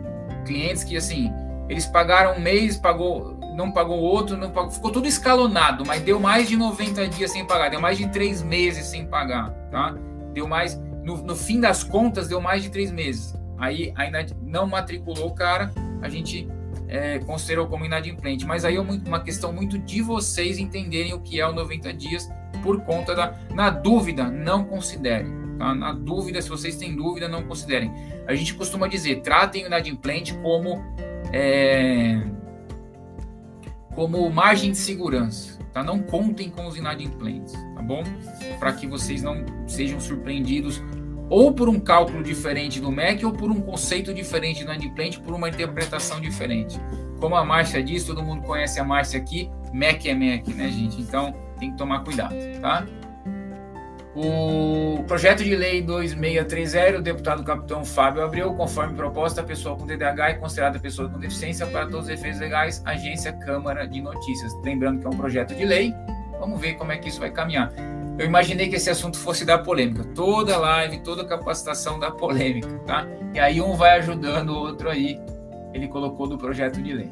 [0.46, 1.32] clientes que assim
[1.70, 6.20] eles pagaram um mês, pagou, não pagou outro, não pagou, ficou tudo escalonado, mas deu
[6.20, 9.96] mais de 90 dias sem pagar, deu mais de três meses sem pagar, tá?
[10.34, 13.34] Deu mais, no, no fim das contas, deu mais de três meses.
[13.58, 15.72] Aí ainda não matriculou o cara,
[16.02, 16.50] a gente
[16.94, 18.46] é, considerou como inadimplente.
[18.46, 22.30] Mas aí é uma questão muito de vocês entenderem o que é o 90 dias
[22.62, 23.36] por conta da.
[23.54, 25.34] Na dúvida, não considerem.
[25.58, 25.74] Tá?
[25.74, 27.92] Na dúvida, se vocês têm dúvida, não considerem.
[28.28, 30.84] A gente costuma dizer, tratem o inadimplente como,
[31.34, 32.22] é,
[33.96, 35.60] como margem de segurança.
[35.74, 35.84] tá?
[35.84, 38.04] Não contem com os inadimplentes, tá bom?
[38.60, 40.80] Para que vocês não sejam surpreendidos
[41.30, 45.34] ou por um cálculo diferente do MEC ou por um conceito diferente do inadimplente, por
[45.34, 46.80] uma interpretação diferente.
[47.20, 51.02] Como a Márcia diz, todo mundo conhece a Márcia aqui, MEC é MEC, né, gente?
[51.02, 52.86] Então tem que tomar cuidado, tá?
[54.16, 59.88] O projeto de lei 2630, o deputado capitão Fábio Abreu, conforme proposta, a pessoa com
[59.88, 64.54] TDAH é considerada pessoa com deficiência para todos os efeitos legais, agência Câmara de Notícias.
[64.64, 65.92] Lembrando que é um projeto de lei,
[66.40, 67.74] vamos ver como é que isso vai caminhar.
[68.18, 70.04] Eu imaginei que esse assunto fosse dar polêmica.
[70.16, 73.08] Toda live, toda capacitação dá polêmica, tá?
[73.34, 75.20] E aí um vai ajudando o outro aí.
[75.74, 77.10] Ele colocou do projeto de lei.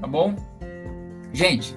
[0.00, 0.34] Tá bom?
[1.32, 1.76] Gente,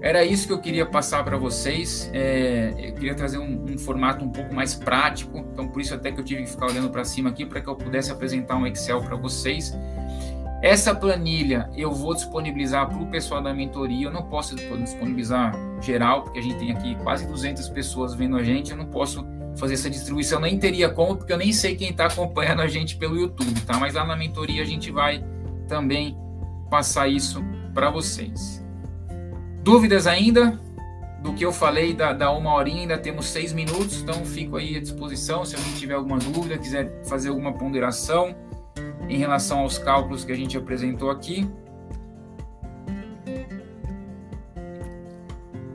[0.00, 2.10] era isso que eu queria passar para vocês.
[2.12, 6.10] É, eu queria trazer um, um, formato um pouco mais prático, então por isso até
[6.10, 8.66] que eu tive que ficar olhando para cima aqui para que eu pudesse apresentar um
[8.66, 9.72] Excel para vocês.
[10.62, 14.06] Essa planilha eu vou disponibilizar para o pessoal da mentoria.
[14.06, 18.44] Eu não posso disponibilizar geral, porque a gente tem aqui quase 200 pessoas vendo a
[18.44, 18.70] gente.
[18.70, 22.06] Eu não posso fazer essa distribuição, nem teria como, porque eu nem sei quem está
[22.06, 23.76] acompanhando a gente pelo YouTube, tá?
[23.76, 25.22] Mas lá na mentoria a gente vai
[25.66, 26.16] também
[26.70, 27.44] passar isso
[27.74, 28.64] para vocês.
[29.64, 30.60] Dúvidas ainda
[31.22, 32.82] do que eu falei da, da uma horinha?
[32.82, 35.44] Ainda temos seis minutos, então fico aí à disposição.
[35.44, 38.34] Se alguém tiver alguma dúvida, quiser fazer alguma ponderação
[39.08, 41.48] em relação aos cálculos que a gente apresentou aqui.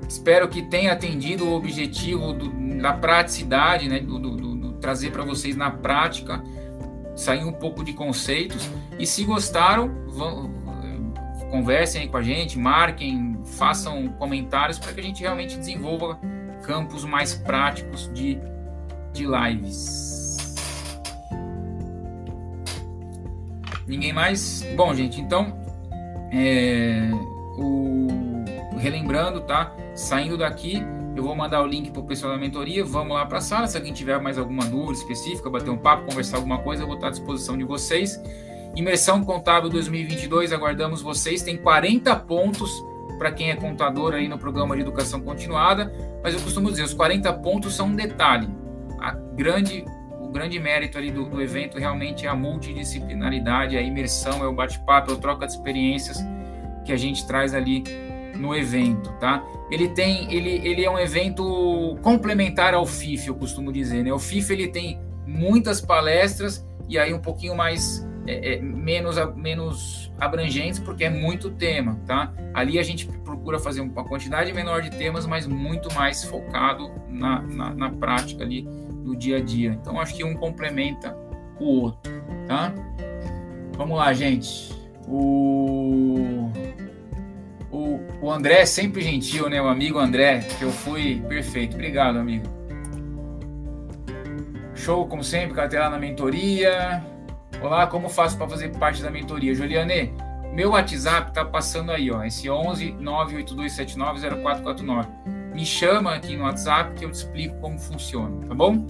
[0.07, 2.49] Espero que tenha atendido o objetivo do,
[2.81, 6.43] da praticidade, né, do, do, do trazer para vocês na prática,
[7.15, 8.69] sair um pouco de conceitos.
[8.97, 10.49] E se gostaram, vão,
[11.49, 16.19] conversem aí com a gente, marquem, façam comentários para que a gente realmente desenvolva
[16.63, 18.37] campos mais práticos de,
[19.13, 20.16] de lives.
[23.87, 24.65] Ninguém mais?
[24.75, 25.57] Bom, gente, então,
[26.31, 27.09] é,
[27.57, 28.07] o,
[28.77, 29.73] relembrando, tá?
[29.95, 30.83] Saindo daqui,
[31.15, 32.83] eu vou mandar o link para o pessoal da mentoria.
[32.83, 33.67] Vamos lá para a sala.
[33.67, 36.95] Se alguém tiver mais alguma dúvida específica, bater um papo, conversar alguma coisa, eu vou
[36.95, 38.21] estar à disposição de vocês.
[38.75, 41.41] Imersão Contábil 2022, aguardamos vocês.
[41.41, 42.71] Tem 40 pontos
[43.17, 45.91] para quem é contador aí no programa de educação continuada,
[46.23, 48.47] mas eu costumo dizer, os 40 pontos são um detalhe.
[48.99, 49.83] A grande,
[50.37, 55.11] grande mérito ali do, do evento realmente é a multidisciplinaridade, a imersão, é o bate-papo,
[55.11, 56.23] é a troca de experiências
[56.85, 57.83] que a gente traz ali
[58.35, 59.43] no evento, tá?
[59.71, 64.13] Ele tem, ele, ele é um evento complementar ao FIF, eu costumo dizer, né?
[64.13, 70.13] O FIF ele tem muitas palestras e aí um pouquinho mais é, é, menos, menos
[70.19, 72.31] abrangentes, porque é muito tema, tá?
[72.53, 77.41] Ali a gente procura fazer uma quantidade menor de temas, mas muito mais focado na,
[77.41, 78.67] na, na prática ali
[79.07, 79.71] do dia a dia.
[79.81, 81.17] Então acho que um complementa
[81.59, 82.11] o outro,
[82.45, 82.71] tá?
[83.77, 84.71] Vamos lá, gente.
[85.07, 86.51] O,
[87.71, 89.61] o, o André é sempre gentil, né?
[89.61, 91.75] O amigo André, que eu fui perfeito.
[91.75, 92.45] Obrigado, amigo.
[94.75, 97.01] Show, como sempre, cartela na mentoria.
[97.61, 99.55] Olá, como faço para fazer parte da mentoria?
[99.55, 100.13] Juliane,
[100.53, 105.36] meu WhatsApp tá passando aí, ó, esse 11 982790449.
[105.57, 108.85] Me chama aqui no WhatsApp que eu te explico como funciona, tá bom?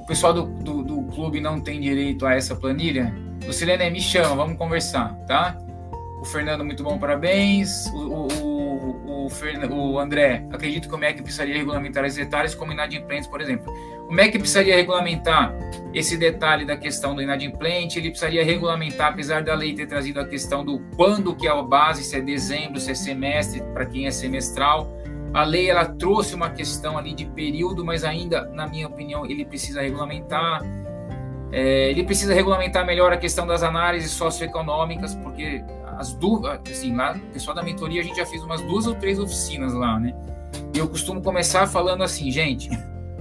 [0.00, 3.12] O pessoal do, do, do clube não tem direito a essa planilha?
[3.44, 5.58] Lucilene, me chama, vamos conversar, tá?
[6.20, 7.86] O Fernando, muito bom, parabéns.
[7.86, 9.28] O, o, o,
[9.72, 13.74] o, André, acredito que o MEC precisaria regulamentar esses detalhes como inadimplentes, por exemplo.
[14.08, 15.52] O MEC precisaria regulamentar
[15.92, 20.24] esse detalhe da questão do inadimplente, ele precisaria regulamentar, apesar da lei ter trazido a
[20.24, 24.06] questão do quando que é a base, se é dezembro, se é semestre, para quem
[24.06, 24.96] é semestral.
[25.34, 29.44] A lei ela trouxe uma questão ali de período, mas ainda, na minha opinião, ele
[29.44, 30.62] precisa regulamentar.
[31.50, 35.62] É, ele precisa regulamentar melhor a questão das análises socioeconômicas, porque
[35.98, 38.94] as duas, assim, lá, o pessoal da mentoria, a gente já fez umas duas ou
[38.94, 40.14] três oficinas lá, né?
[40.72, 42.70] E eu costumo começar falando assim, gente,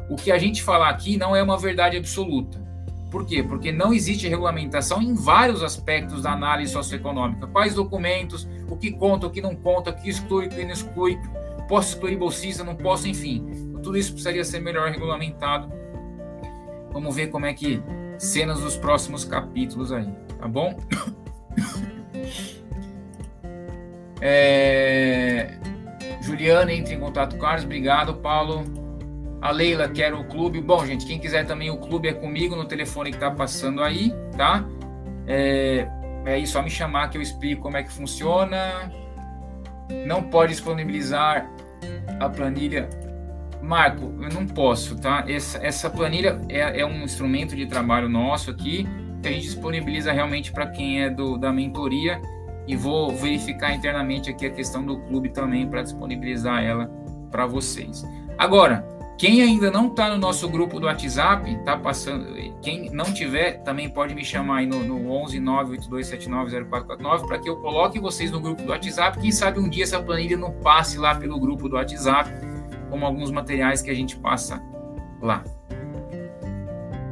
[0.08, 2.62] o que a gente falar aqui não é uma verdade absoluta.
[3.10, 3.42] Por quê?
[3.42, 7.48] Porque não existe regulamentação em vários aspectos da análise socioeconômica.
[7.48, 10.72] Quais documentos, o que conta, o que não conta, o que exclui, o que não
[10.72, 11.20] exclui,
[11.68, 13.72] posso excluir bolsista, não posso, enfim.
[13.82, 15.72] Tudo isso precisaria ser melhor regulamentado.
[16.92, 17.82] Vamos ver como é que
[18.18, 20.10] cenas dos próximos capítulos aí,
[20.40, 20.78] tá bom?
[24.26, 25.60] É...
[26.22, 27.66] Juliana, entre em contato com Carlos.
[27.66, 28.64] Obrigado, Paulo.
[29.42, 30.62] A Leila quer o clube.
[30.62, 34.14] Bom, gente, quem quiser também o clube é comigo no telefone que está passando aí,
[34.38, 34.66] tá?
[35.28, 35.86] É,
[36.26, 38.90] é isso, só me chamar que eu explico como é que funciona.
[40.06, 41.50] Não pode disponibilizar
[42.20, 42.90] a planilha.
[43.62, 45.24] Marco, eu não posso, tá?
[45.28, 48.88] Essa, essa planilha é, é um instrumento de trabalho nosso aqui
[49.22, 52.22] que a gente disponibiliza realmente para quem é do, da mentoria
[52.68, 56.88] e vou verificar internamente aqui a questão do clube também para disponibilizar ela
[57.32, 58.06] para vocês.
[58.38, 58.86] Agora,
[59.18, 62.34] quem ainda não está no nosso grupo do WhatsApp, tá passando.
[62.62, 67.58] Quem não tiver, também pode me chamar aí no, no 11 982790449 para que eu
[67.58, 69.20] coloque vocês no grupo do WhatsApp.
[69.20, 72.30] Quem sabe um dia essa planilha não passe lá pelo grupo do WhatsApp,
[72.90, 74.62] como alguns materiais que a gente passa
[75.22, 75.44] lá.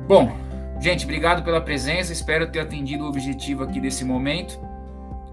[0.08, 0.36] Bom,
[0.80, 2.12] gente, obrigado pela presença.
[2.12, 4.60] Espero ter atendido o objetivo aqui desse momento.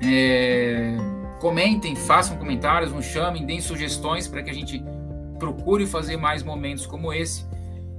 [0.04, 0.96] É...
[1.40, 4.84] Comentem, façam comentários, nos chamem, deem sugestões para que a gente
[5.39, 7.47] procure fazer mais momentos como esse.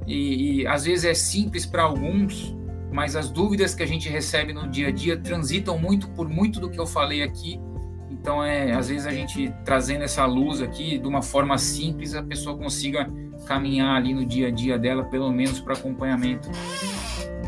[0.08, 2.56] E, e às vezes é simples para alguns,
[2.92, 6.60] mas as dúvidas que a gente recebe no dia a dia transitam muito por muito
[6.60, 7.60] do que eu falei aqui.
[8.10, 12.24] Então, é, às vezes a gente trazendo essa luz aqui de uma forma simples, a
[12.24, 13.10] pessoa consiga
[13.46, 16.50] caminhar ali no dia a dia dela, pelo menos para acompanhamento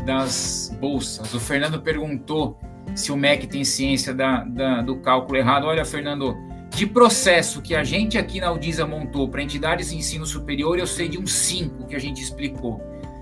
[0.06, 1.32] das bolsas.
[1.34, 2.58] O Fernando perguntou
[2.94, 5.66] se o MEC tem ciência da, da, do cálculo errado.
[5.66, 6.36] Olha, Fernando,
[6.74, 10.86] de processo que a gente aqui na Udisa montou para entidades de ensino superior, eu
[10.86, 12.80] sei de uns cinco que a gente explicou.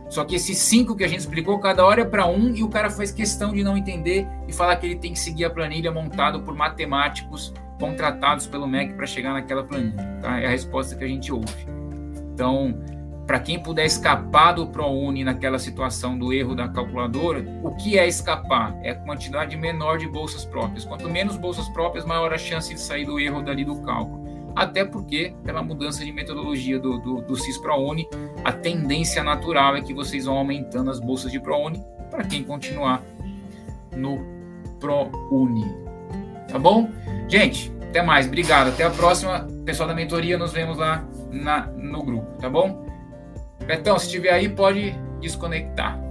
[0.09, 2.69] Só que esses cinco que a gente explicou, cada hora é para um e o
[2.69, 5.91] cara faz questão de não entender e falar que ele tem que seguir a planilha
[5.93, 10.19] montada por matemáticos contratados pelo MEC para chegar naquela planilha.
[10.21, 10.41] Tá?
[10.41, 11.67] É a resposta que a gente ouve.
[12.33, 12.77] Então,
[13.31, 18.09] para quem puder escapar do ProUni naquela situação do erro da calculadora, o que é
[18.09, 18.77] escapar?
[18.83, 20.85] É a quantidade menor de bolsas próprias.
[20.85, 24.51] Quanto menos bolsas próprias, maior a chance de sair do erro dali do cálculo.
[24.57, 28.09] Até porque, pela mudança de metodologia do, do, do CIS ProUni,
[28.45, 33.01] a tendência natural é que vocês vão aumentando as bolsas de ProUni para quem continuar
[33.97, 34.19] no
[34.81, 35.73] ProUni.
[36.51, 36.91] Tá bom?
[37.29, 38.27] Gente, até mais.
[38.27, 38.71] Obrigado.
[38.71, 39.47] Até a próxima.
[39.65, 42.27] Pessoal da mentoria, nos vemos lá na, no grupo.
[42.41, 42.90] Tá bom?
[43.67, 46.11] Betão, se estiver aí, pode desconectar.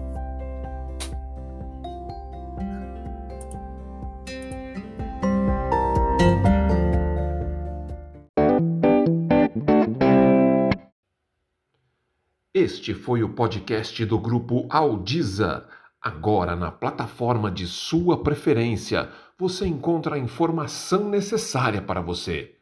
[12.53, 15.67] Este foi o podcast do grupo Aldiza.
[16.01, 22.55] Agora, na plataforma de sua preferência, você encontra a informação necessária para você.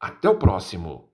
[0.00, 1.07] Até o próximo!